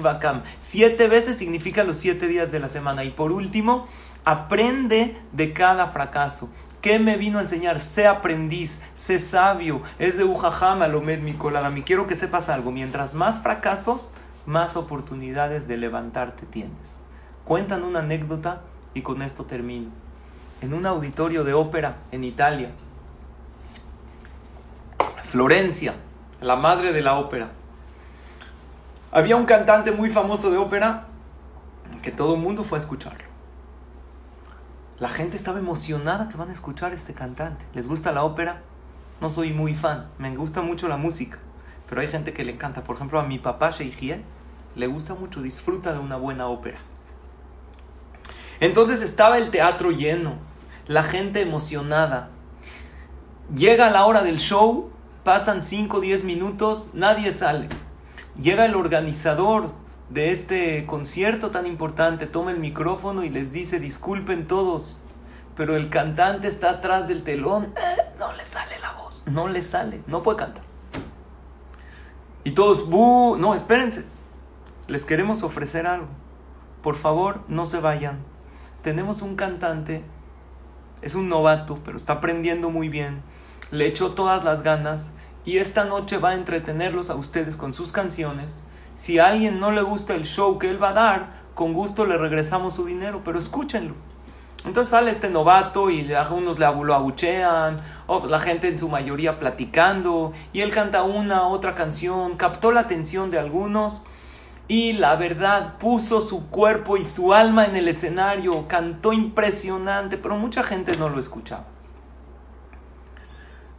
Siete 0.58 1.08
veces 1.08 1.36
significa 1.36 1.84
los 1.84 1.96
siete 1.96 2.26
días 2.26 2.52
de 2.52 2.60
la 2.60 2.68
semana. 2.68 3.04
Y 3.04 3.10
por 3.10 3.32
último, 3.32 3.86
Aprende 4.24 5.18
de 5.32 5.52
cada 5.52 5.88
fracaso. 5.88 6.48
¿Qué 6.80 6.98
me 6.98 7.18
vino 7.18 7.38
a 7.38 7.42
enseñar? 7.42 7.78
Sé 7.78 8.06
aprendiz, 8.06 8.80
sé 8.94 9.18
sabio. 9.18 9.82
Es 9.98 10.16
de 10.16 10.24
Ujajama, 10.24 10.88
Lomed 10.88 11.20
mi 11.20 11.34
Quiero 11.82 12.06
que 12.06 12.14
sepas 12.14 12.48
algo. 12.48 12.72
Mientras 12.72 13.12
más 13.12 13.42
fracasos, 13.42 14.12
más 14.46 14.76
oportunidades 14.76 15.66
de 15.68 15.76
levantarte 15.76 16.46
tienes. 16.46 16.98
Cuentan 17.44 17.82
una 17.82 18.00
anécdota 18.00 18.62
y 18.94 19.02
con 19.02 19.22
esto 19.22 19.44
termino. 19.44 19.90
En 20.60 20.74
un 20.74 20.86
auditorio 20.86 21.44
de 21.44 21.54
ópera 21.54 21.96
en 22.12 22.24
Italia, 22.24 22.70
Florencia, 25.22 25.94
la 26.40 26.56
madre 26.56 26.92
de 26.92 27.02
la 27.02 27.18
ópera, 27.18 27.50
había 29.10 29.36
un 29.36 29.46
cantante 29.46 29.92
muy 29.92 30.10
famoso 30.10 30.50
de 30.50 30.56
ópera 30.56 31.06
que 32.02 32.12
todo 32.12 32.34
el 32.34 32.40
mundo 32.40 32.64
fue 32.64 32.78
a 32.78 32.80
escucharlo. 32.80 33.24
La 34.98 35.08
gente 35.08 35.36
estaba 35.36 35.58
emocionada 35.58 36.28
que 36.28 36.36
van 36.36 36.50
a 36.50 36.52
escuchar 36.52 36.92
a 36.92 36.94
este 36.94 37.14
cantante. 37.14 37.66
¿Les 37.74 37.88
gusta 37.88 38.12
la 38.12 38.24
ópera? 38.24 38.62
No 39.20 39.28
soy 39.28 39.52
muy 39.52 39.74
fan, 39.74 40.08
me 40.18 40.34
gusta 40.36 40.62
mucho 40.62 40.86
la 40.88 40.96
música, 40.96 41.38
pero 41.88 42.00
hay 42.00 42.08
gente 42.08 42.32
que 42.32 42.44
le 42.44 42.52
encanta. 42.52 42.84
Por 42.84 42.96
ejemplo, 42.96 43.18
a 43.18 43.24
mi 43.24 43.38
papá 43.38 43.70
Sheikhiel 43.70 44.22
le 44.76 44.86
gusta 44.86 45.14
mucho, 45.14 45.42
disfruta 45.42 45.92
de 45.92 45.98
una 45.98 46.16
buena 46.16 46.48
ópera. 46.48 46.78
Entonces 48.60 49.02
estaba 49.02 49.38
el 49.38 49.50
teatro 49.50 49.90
lleno, 49.90 50.34
la 50.86 51.02
gente 51.02 51.40
emocionada. 51.40 52.30
Llega 53.54 53.90
la 53.90 54.06
hora 54.06 54.22
del 54.22 54.38
show, 54.38 54.90
pasan 55.22 55.62
5 55.62 55.98
o 55.98 56.00
10 56.00 56.24
minutos, 56.24 56.88
nadie 56.92 57.32
sale. 57.32 57.68
Llega 58.40 58.64
el 58.64 58.74
organizador 58.74 59.72
de 60.10 60.30
este 60.30 60.86
concierto 60.86 61.50
tan 61.50 61.66
importante 61.66 62.26
toma 62.26 62.50
el 62.50 62.58
micrófono 62.58 63.24
y 63.24 63.30
les 63.30 63.52
dice 63.52 63.80
disculpen 63.80 64.46
todos, 64.46 64.98
pero 65.56 65.76
el 65.76 65.88
cantante 65.88 66.46
está 66.46 66.70
atrás 66.70 67.08
del 67.08 67.22
telón, 67.22 67.72
no 68.18 68.32
le 68.34 68.44
sale 68.44 68.78
la 68.80 68.92
voz, 68.92 69.24
no 69.26 69.48
le 69.48 69.62
sale, 69.62 70.02
no 70.06 70.22
puede 70.22 70.38
cantar. 70.38 70.73
Y 72.44 72.50
todos, 72.50 72.88
¡bu! 72.88 73.36
No, 73.38 73.54
espérense, 73.54 74.04
les 74.86 75.06
queremos 75.06 75.42
ofrecer 75.42 75.86
algo. 75.86 76.08
Por 76.82 76.94
favor, 76.94 77.40
no 77.48 77.64
se 77.64 77.80
vayan. 77.80 78.18
Tenemos 78.82 79.22
un 79.22 79.34
cantante, 79.34 80.04
es 81.00 81.14
un 81.14 81.30
novato, 81.30 81.78
pero 81.84 81.96
está 81.96 82.14
aprendiendo 82.14 82.68
muy 82.68 82.90
bien, 82.90 83.22
le 83.70 83.86
echó 83.86 84.12
todas 84.12 84.44
las 84.44 84.62
ganas 84.62 85.12
y 85.46 85.56
esta 85.56 85.84
noche 85.84 86.18
va 86.18 86.30
a 86.30 86.34
entretenerlos 86.34 87.08
a 87.08 87.14
ustedes 87.14 87.56
con 87.56 87.72
sus 87.72 87.92
canciones 87.92 88.62
si 88.94 89.18
a 89.18 89.28
alguien 89.28 89.58
no 89.58 89.70
le 89.70 89.82
gusta 89.82 90.14
el 90.14 90.24
show 90.24 90.58
que 90.58 90.70
él 90.70 90.82
va 90.82 90.90
a 90.90 90.92
dar, 90.92 91.30
con 91.54 91.72
gusto 91.72 92.06
le 92.06 92.16
regresamos 92.16 92.74
su 92.74 92.84
dinero, 92.84 93.22
pero 93.24 93.38
escúchenlo. 93.38 93.94
Entonces 94.64 94.90
sale 94.90 95.10
este 95.10 95.28
novato 95.28 95.90
y 95.90 96.10
unos 96.30 96.58
le 96.58 96.64
abuchean, 96.64 97.76
o 98.06 98.26
la 98.26 98.40
gente 98.40 98.68
en 98.68 98.78
su 98.78 98.88
mayoría 98.88 99.38
platicando, 99.38 100.32
y 100.54 100.62
él 100.62 100.70
canta 100.70 101.02
una, 101.02 101.48
otra 101.48 101.74
canción, 101.74 102.36
captó 102.36 102.72
la 102.72 102.80
atención 102.80 103.30
de 103.30 103.38
algunos 103.38 104.04
y 104.66 104.94
la 104.94 105.16
verdad 105.16 105.76
puso 105.78 106.22
su 106.22 106.48
cuerpo 106.48 106.96
y 106.96 107.04
su 107.04 107.34
alma 107.34 107.66
en 107.66 107.76
el 107.76 107.88
escenario, 107.88 108.66
cantó 108.66 109.12
impresionante, 109.12 110.16
pero 110.16 110.36
mucha 110.36 110.62
gente 110.62 110.96
no 110.96 111.10
lo 111.10 111.20
escuchaba. 111.20 111.64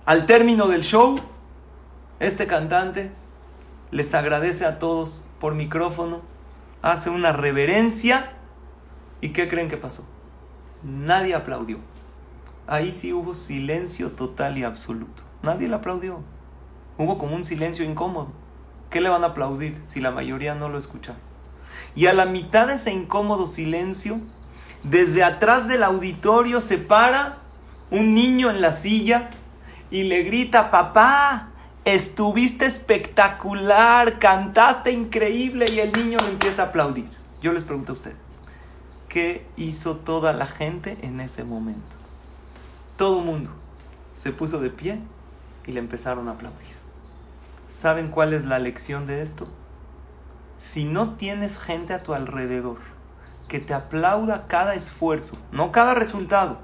Al 0.05 0.27
término 0.27 0.67
del 0.67 0.83
show, 0.83 1.15
este 2.19 2.45
cantante 2.45 3.11
les 3.89 4.13
agradece 4.13 4.65
a 4.65 4.77
todos 4.77 5.25
por 5.39 5.55
micrófono, 5.55 6.21
hace 6.83 7.09
una 7.09 7.31
reverencia 7.31 8.33
y 9.21 9.29
¿qué 9.29 9.49
creen 9.49 9.67
que 9.67 9.77
pasó? 9.77 10.05
Nadie 10.83 11.35
aplaudió. 11.35 11.79
Ahí 12.67 12.91
sí 12.91 13.13
hubo 13.13 13.35
silencio 13.35 14.11
total 14.11 14.57
y 14.57 14.63
absoluto. 14.63 15.23
Nadie 15.43 15.67
le 15.67 15.75
aplaudió. 15.75 16.21
Hubo 16.97 17.17
como 17.17 17.35
un 17.35 17.45
silencio 17.45 17.85
incómodo. 17.85 18.29
¿Qué 18.89 19.01
le 19.01 19.09
van 19.09 19.23
a 19.23 19.27
aplaudir 19.27 19.81
si 19.85 19.99
la 19.99 20.11
mayoría 20.11 20.55
no 20.55 20.69
lo 20.69 20.77
escucha? 20.77 21.15
Y 21.95 22.07
a 22.07 22.13
la 22.13 22.25
mitad 22.25 22.67
de 22.67 22.75
ese 22.75 22.91
incómodo 22.91 23.47
silencio, 23.47 24.21
desde 24.83 25.23
atrás 25.23 25.67
del 25.67 25.83
auditorio 25.83 26.61
se 26.61 26.77
para 26.77 27.39
un 27.91 28.13
niño 28.13 28.49
en 28.49 28.61
la 28.61 28.71
silla 28.71 29.29
y 29.91 30.03
le 30.03 30.23
grita, 30.23 30.71
papá, 30.71 31.49
estuviste 31.85 32.65
espectacular, 32.65 34.17
cantaste 34.19 34.91
increíble 34.91 35.67
y 35.71 35.79
el 35.79 35.91
niño 35.91 36.17
le 36.23 36.29
empieza 36.29 36.63
a 36.63 36.65
aplaudir. 36.67 37.07
Yo 37.41 37.53
les 37.53 37.63
pregunto 37.63 37.91
a 37.91 37.95
ustedes, 37.95 38.17
¿qué 39.15 39.45
hizo 39.55 39.95
toda 39.95 40.33
la 40.33 40.45
gente 40.45 40.97
en 41.01 41.21
ese 41.21 41.45
momento? 41.45 41.95
Todo 42.97 43.19
el 43.19 43.25
mundo 43.25 43.49
se 44.13 44.33
puso 44.33 44.59
de 44.59 44.69
pie 44.69 44.99
y 45.65 45.71
le 45.71 45.79
empezaron 45.79 46.27
a 46.27 46.31
aplaudir. 46.31 46.75
¿Saben 47.69 48.09
cuál 48.09 48.33
es 48.33 48.43
la 48.43 48.59
lección 48.59 49.07
de 49.07 49.21
esto? 49.21 49.47
Si 50.57 50.83
no 50.83 51.13
tienes 51.13 51.57
gente 51.57 51.93
a 51.93 52.03
tu 52.03 52.13
alrededor 52.13 52.79
que 53.47 53.61
te 53.61 53.73
aplauda 53.73 54.47
cada 54.47 54.75
esfuerzo, 54.75 55.37
no 55.53 55.71
cada 55.71 55.93
resultado, 55.93 56.57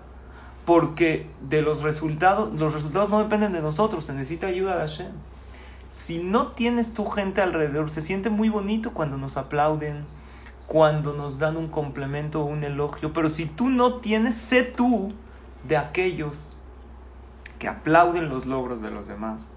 porque 0.66 1.30
de 1.40 1.62
los 1.62 1.84
resultados, 1.84 2.54
los 2.60 2.74
resultados 2.74 3.08
no 3.08 3.20
dependen 3.20 3.54
de 3.54 3.62
nosotros, 3.62 4.04
se 4.04 4.12
necesita 4.12 4.48
ayuda 4.48 4.76
de 4.76 4.82
Hashem. 4.82 5.12
Si 5.90 6.22
no 6.22 6.48
tienes 6.48 6.94
tu 6.94 7.06
gente 7.06 7.40
alrededor, 7.40 7.90
se 7.90 8.02
siente 8.02 8.30
muy 8.30 8.50
bonito 8.50 8.94
cuando 8.94 9.16
nos 9.16 9.38
aplauden, 9.38 10.04
cuando 10.72 11.12
nos 11.12 11.38
dan 11.38 11.58
un 11.58 11.68
complemento 11.68 12.40
o 12.40 12.46
un 12.46 12.64
elogio, 12.64 13.12
pero 13.12 13.30
si 13.30 13.46
tú 13.46 13.68
no 13.68 13.96
tienes, 13.96 14.36
sé 14.36 14.64
tú 14.64 15.12
de 15.68 15.76
aquellos 15.76 16.56
que 17.60 17.68
aplauden 17.68 18.30
los 18.30 18.46
logros 18.46 18.82
de 18.82 18.90
los 18.90 19.06
demás. 19.06 19.52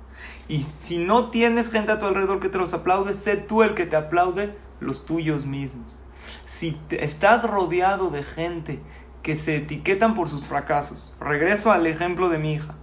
Y 0.49 0.65
si 0.65 0.99
no 0.99 1.31
tienes 1.31 1.71
gente 1.71 1.93
a 1.93 2.01
tu 2.01 2.07
alrededor 2.07 2.41
que 2.41 2.49
te 2.49 2.59
los 2.59 2.75
aplaude, 2.75 3.15
sé 3.15 3.37
tú 3.37 3.62
el 3.62 3.75
que 3.75 3.87
te 3.87 3.95
aplaude 3.95 4.59
los 4.81 5.07
tuyos 5.07 5.47
mismos. 5.47 6.01
Si 6.47 6.81
estás 6.91 7.49
rodeado 7.49 8.11
de 8.11 8.25
gente 8.25 8.83
que 9.23 9.37
se 9.37 9.59
etiquetan 9.59 10.17
por 10.17 10.29
sus 10.29 10.49
fracasos. 10.49 11.15
Regreso 11.21 11.71
al 11.71 11.87
ejemplo 11.87 12.29
de 12.29 12.39
mi 12.39 12.55
hija, 12.55 12.75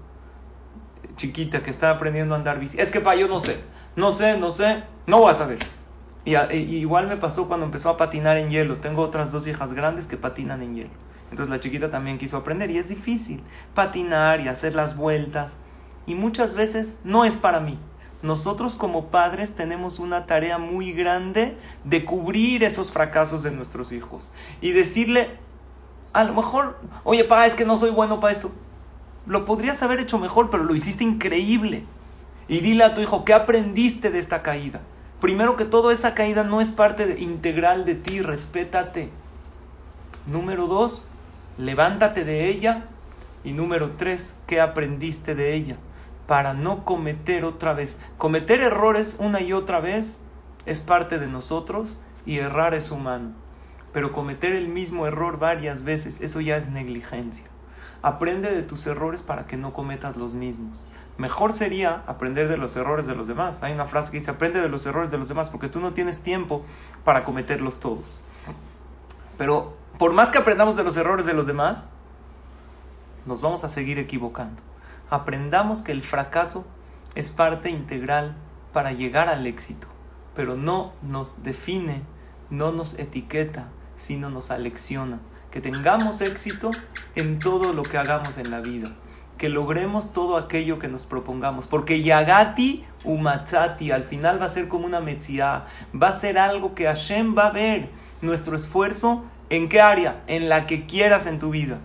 chiquita, 1.18 1.64
que 1.64 1.70
está 1.70 1.90
aprendiendo 1.90 2.34
a 2.34 2.38
andar 2.38 2.62
bici. 2.62 2.80
Es 2.80 2.92
que, 2.92 3.02
pa, 3.02 3.14
yo 3.14 3.28
no 3.28 3.42
sé, 3.42 3.60
no 3.98 4.12
sé, 4.12 4.38
no 4.38 4.52
sé, 4.52 4.84
no 5.06 5.20
voy 5.20 5.32
a 5.32 5.34
saber. 5.34 5.81
Y, 6.24 6.36
igual 6.36 7.08
me 7.08 7.18
pasó 7.18 7.48
cuando 7.48 7.66
empezó 7.66 7.90
a 7.90 7.98
patinar 7.98 8.38
en 8.38 8.50
hielo. 8.50 8.78
Tengo 8.78 9.02
otras 9.02 9.32
dos 9.32 9.48
hijas 9.48 9.74
grandes 9.74 10.08
que 10.08 10.18
patinan 10.18 10.62
en 10.62 10.76
hielo. 10.76 10.90
Entonces 11.30 11.50
la 11.50 11.60
chiquita 11.60 11.90
también 11.90 12.18
quiso 12.18 12.38
aprender 12.38 12.70
y 12.72 12.78
es 12.78 12.90
difícil 12.90 13.42
patinar 13.74 14.42
y 14.42 14.48
hacer 14.48 14.76
las 14.76 14.98
vueltas. 14.98 15.58
Y 16.06 16.16
muchas 16.16 16.54
veces 16.54 17.00
no 17.04 17.26
es 17.26 17.38
para 17.38 17.60
mí. 17.60 17.80
Nosotros 18.22 18.76
como 18.76 19.08
padres 19.08 19.56
tenemos 19.56 19.98
una 19.98 20.28
tarea 20.28 20.60
muy 20.60 20.92
grande 20.92 21.58
de 21.86 22.06
cubrir 22.06 22.64
esos 22.64 22.92
fracasos 22.92 23.42
de 23.42 23.52
nuestros 23.52 23.92
hijos 23.92 24.32
y 24.62 24.74
decirle, 24.74 25.30
a 26.14 26.24
lo 26.24 26.34
mejor, 26.34 26.78
oye, 27.04 27.24
pa, 27.24 27.48
es 27.48 27.56
que 27.56 27.66
no 27.66 27.78
soy 27.78 27.90
bueno 27.90 28.20
para 28.20 28.34
esto. 28.34 28.52
Lo 29.26 29.46
podrías 29.46 29.82
haber 29.82 30.00
hecho 30.00 30.20
mejor, 30.20 30.52
pero 30.52 30.64
lo 30.64 30.76
hiciste 30.76 31.04
increíble. 31.04 31.86
Y 32.48 32.60
dile 32.60 32.84
a 32.84 32.94
tu 32.94 33.02
hijo, 33.02 33.26
¿qué 33.26 33.34
aprendiste 33.34 34.12
de 34.12 34.20
esta 34.20 34.44
caída? 34.44 34.82
Primero 35.22 35.56
que 35.56 35.66
todo, 35.66 35.92
esa 35.92 36.16
caída 36.16 36.44
no 36.44 36.62
es 36.62 36.72
parte 36.72 37.18
integral 37.20 37.86
de 37.86 37.94
ti, 37.94 38.24
respétate. 38.24 39.12
Número 40.26 40.66
dos, 40.66 41.08
levántate 41.60 42.26
de 42.26 42.50
ella. 42.50 42.88
Y 43.44 43.54
número 43.54 43.92
tres, 43.92 44.36
¿qué 44.48 44.60
aprendiste 44.60 45.36
de 45.36 45.54
ella? 45.54 45.78
Para 46.26 46.56
no 46.56 46.86
cometer 46.86 47.46
otra 47.46 47.74
vez. 47.74 47.98
Cometer 48.18 48.62
errores 48.62 49.16
una 49.20 49.42
y 49.42 49.54
otra 49.54 49.80
vez 49.80 50.18
es 50.66 50.80
parte 50.80 51.20
de 51.20 51.28
nosotros 51.28 51.98
y 52.26 52.40
errar 52.40 52.74
es 52.74 52.90
humano. 52.90 53.34
Pero 53.94 54.14
cometer 54.14 54.54
el 54.54 54.70
mismo 54.70 55.06
error 55.06 55.38
varias 55.38 55.84
veces, 55.84 56.20
eso 56.22 56.42
ya 56.42 56.58
es 56.58 56.68
negligencia. 56.68 57.46
Aprende 58.02 58.50
de 58.50 58.64
tus 58.64 58.88
errores 58.88 59.22
para 59.22 59.46
que 59.46 59.56
no 59.56 59.72
cometas 59.72 60.18
los 60.18 60.34
mismos. 60.34 60.84
Mejor 61.18 61.54
sería 61.54 62.04
aprender 62.08 62.48
de 62.48 62.58
los 62.58 62.76
errores 62.76 63.06
de 63.06 63.16
los 63.16 63.28
demás. 63.28 63.62
Hay 63.64 63.74
una 63.74 63.86
frase 63.86 64.12
que 64.12 64.20
dice, 64.20 64.32
aprende 64.32 64.62
de 64.62 64.70
los 64.70 64.86
errores 64.86 65.12
de 65.12 65.18
los 65.18 65.28
demás 65.28 65.50
porque 65.50 65.68
tú 65.68 65.80
no 65.80 65.94
tienes 65.94 66.22
tiempo 66.22 66.64
para 67.04 67.24
cometerlos 67.24 67.80
todos. 67.80 68.24
Pero 69.38 69.76
por 69.98 70.14
más 70.14 70.30
que 70.30 70.38
aprendamos 70.38 70.76
de 70.76 70.84
los 70.84 70.98
errores 70.98 71.26
de 71.26 71.34
los 71.34 71.48
demás, 71.48 71.90
nos 73.26 73.42
vamos 73.42 73.64
a 73.64 73.70
seguir 73.70 74.00
equivocando. 74.00 74.62
Aprendamos 75.10 75.82
que 75.82 75.92
el 75.92 76.02
fracaso 76.02 76.66
es 77.14 77.30
parte 77.30 77.70
integral 77.70 78.36
para 78.74 78.94
llegar 78.94 79.28
al 79.28 79.46
éxito, 79.46 79.88
pero 80.36 80.56
no 80.56 80.94
nos 81.02 81.44
define, 81.44 82.04
no 82.50 82.72
nos 82.72 82.98
etiqueta, 82.98 83.68
sino 83.96 84.30
nos 84.30 84.50
alecciona. 84.50 85.20
Que 85.52 85.60
tengamos 85.60 86.22
éxito 86.22 86.72
en 87.16 87.38
todo 87.38 87.74
lo 87.74 87.84
que 87.84 87.98
hagamos 87.98 88.38
en 88.38 88.50
la 88.50 88.62
vida 88.62 88.96
que 89.42 89.50
logremos 89.50 90.14
todo 90.14 90.38
aquello 90.38 90.78
que 90.78 90.88
nos 90.88 91.08
propongamos. 91.08 91.66
Porque 91.66 92.04
Yagati 92.04 92.86
Umachati 93.04 93.90
al 93.90 94.04
final 94.04 94.40
va 94.40 94.46
a 94.46 94.50
ser 94.50 94.68
como 94.68 94.86
una 94.86 95.00
Metzia, 95.00 95.64
va 96.00 96.10
a 96.10 96.12
ser 96.12 96.38
algo 96.38 96.76
que 96.76 96.86
Hashem 96.86 97.36
va 97.36 97.48
a 97.48 97.52
ver 97.52 97.90
nuestro 98.22 98.56
esfuerzo 98.56 99.24
en 99.50 99.68
qué 99.68 99.82
área, 99.82 100.22
en 100.28 100.48
la 100.48 100.68
que 100.68 100.86
quieras 100.86 101.26
en 101.26 101.40
tu 101.40 101.50
vida. 101.50 101.80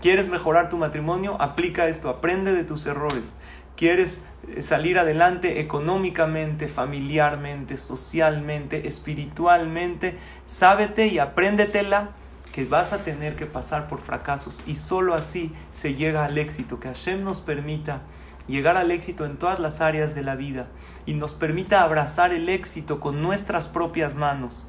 ¿Quieres 0.00 0.28
mejorar 0.28 0.68
tu 0.68 0.76
matrimonio? 0.76 1.36
Aplica 1.40 1.88
esto, 1.88 2.10
aprende 2.10 2.52
de 2.52 2.62
tus 2.62 2.86
errores. 2.86 3.32
¿Quieres 3.74 4.22
eh, 4.46 4.62
salir 4.62 4.96
adelante 4.96 5.58
económicamente, 5.58 6.68
familiarmente, 6.68 7.76
socialmente, 7.76 8.86
espiritualmente? 8.86 10.16
Sábete 10.46 11.08
y 11.08 11.18
apréndetela 11.18 12.10
que 12.52 12.64
vas 12.64 12.92
a 12.92 12.98
tener 12.98 13.36
que 13.36 13.46
pasar 13.46 13.88
por 13.88 14.00
fracasos 14.00 14.60
y 14.66 14.74
solo 14.74 15.14
así 15.14 15.54
se 15.70 15.94
llega 15.94 16.24
al 16.24 16.38
éxito, 16.38 16.80
que 16.80 16.88
Hashem 16.88 17.22
nos 17.22 17.40
permita 17.40 18.02
llegar 18.48 18.76
al 18.76 18.90
éxito 18.90 19.24
en 19.24 19.36
todas 19.36 19.60
las 19.60 19.80
áreas 19.80 20.14
de 20.14 20.22
la 20.22 20.34
vida 20.34 20.66
y 21.06 21.14
nos 21.14 21.34
permita 21.34 21.82
abrazar 21.82 22.32
el 22.32 22.48
éxito 22.48 23.00
con 23.00 23.22
nuestras 23.22 23.68
propias 23.68 24.14
manos 24.14 24.66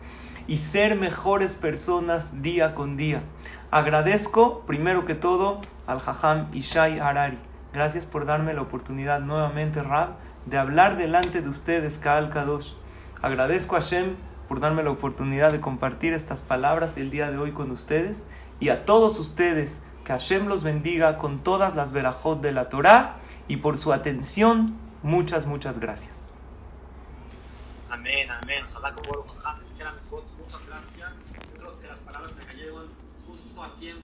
y 0.47 0.57
ser 0.57 0.95
mejores 0.95 1.55
personas 1.55 2.41
día 2.41 2.75
con 2.75 2.97
día. 2.97 3.23
Agradezco 3.71 4.61
primero 4.65 5.05
que 5.05 5.15
todo 5.15 5.61
al 5.87 5.99
Jajam 5.99 6.49
Ishai 6.53 6.99
Harari. 6.99 7.39
Gracias 7.73 8.05
por 8.05 8.25
darme 8.25 8.53
la 8.53 8.61
oportunidad 8.61 9.21
nuevamente, 9.21 9.81
Rab, 9.81 10.15
de 10.45 10.57
hablar 10.57 10.97
delante 10.97 11.41
de 11.41 11.49
ustedes, 11.49 11.97
Kaal 11.97 12.29
Kadosh. 12.29 12.73
Agradezco 13.21 13.75
a 13.75 13.81
Hashem 13.81 14.15
por 14.51 14.59
darme 14.59 14.83
la 14.83 14.91
oportunidad 14.91 15.53
de 15.53 15.61
compartir 15.61 16.11
estas 16.11 16.41
palabras 16.41 16.97
el 16.97 17.09
día 17.09 17.31
de 17.31 17.37
hoy 17.37 17.53
con 17.53 17.71
ustedes 17.71 18.25
y 18.59 18.67
a 18.67 18.83
todos 18.83 19.17
ustedes 19.17 19.79
que 20.03 20.11
Hashem 20.11 20.47
los 20.47 20.61
bendiga 20.61 21.17
con 21.17 21.41
todas 21.41 21.73
las 21.73 21.93
verajot 21.93 22.41
de 22.41 22.51
la 22.51 22.67
Torah 22.67 23.15
y 23.47 23.55
por 23.55 23.77
su 23.77 23.93
atención, 23.93 24.77
muchas, 25.03 25.45
muchas 25.45 25.79
gracias. 25.79 26.33
Amén, 27.89 28.29
amén. 28.29 28.65
Muchas 30.37 30.67
gracias. 30.67 31.15
Creo 31.57 31.79
que 31.79 31.87
las 31.87 32.01
palabras 32.01 32.35
me 32.35 32.43
cayeron 32.43 32.87
justo 33.25 33.63
a 33.63 33.73
tiempo. 33.77 33.99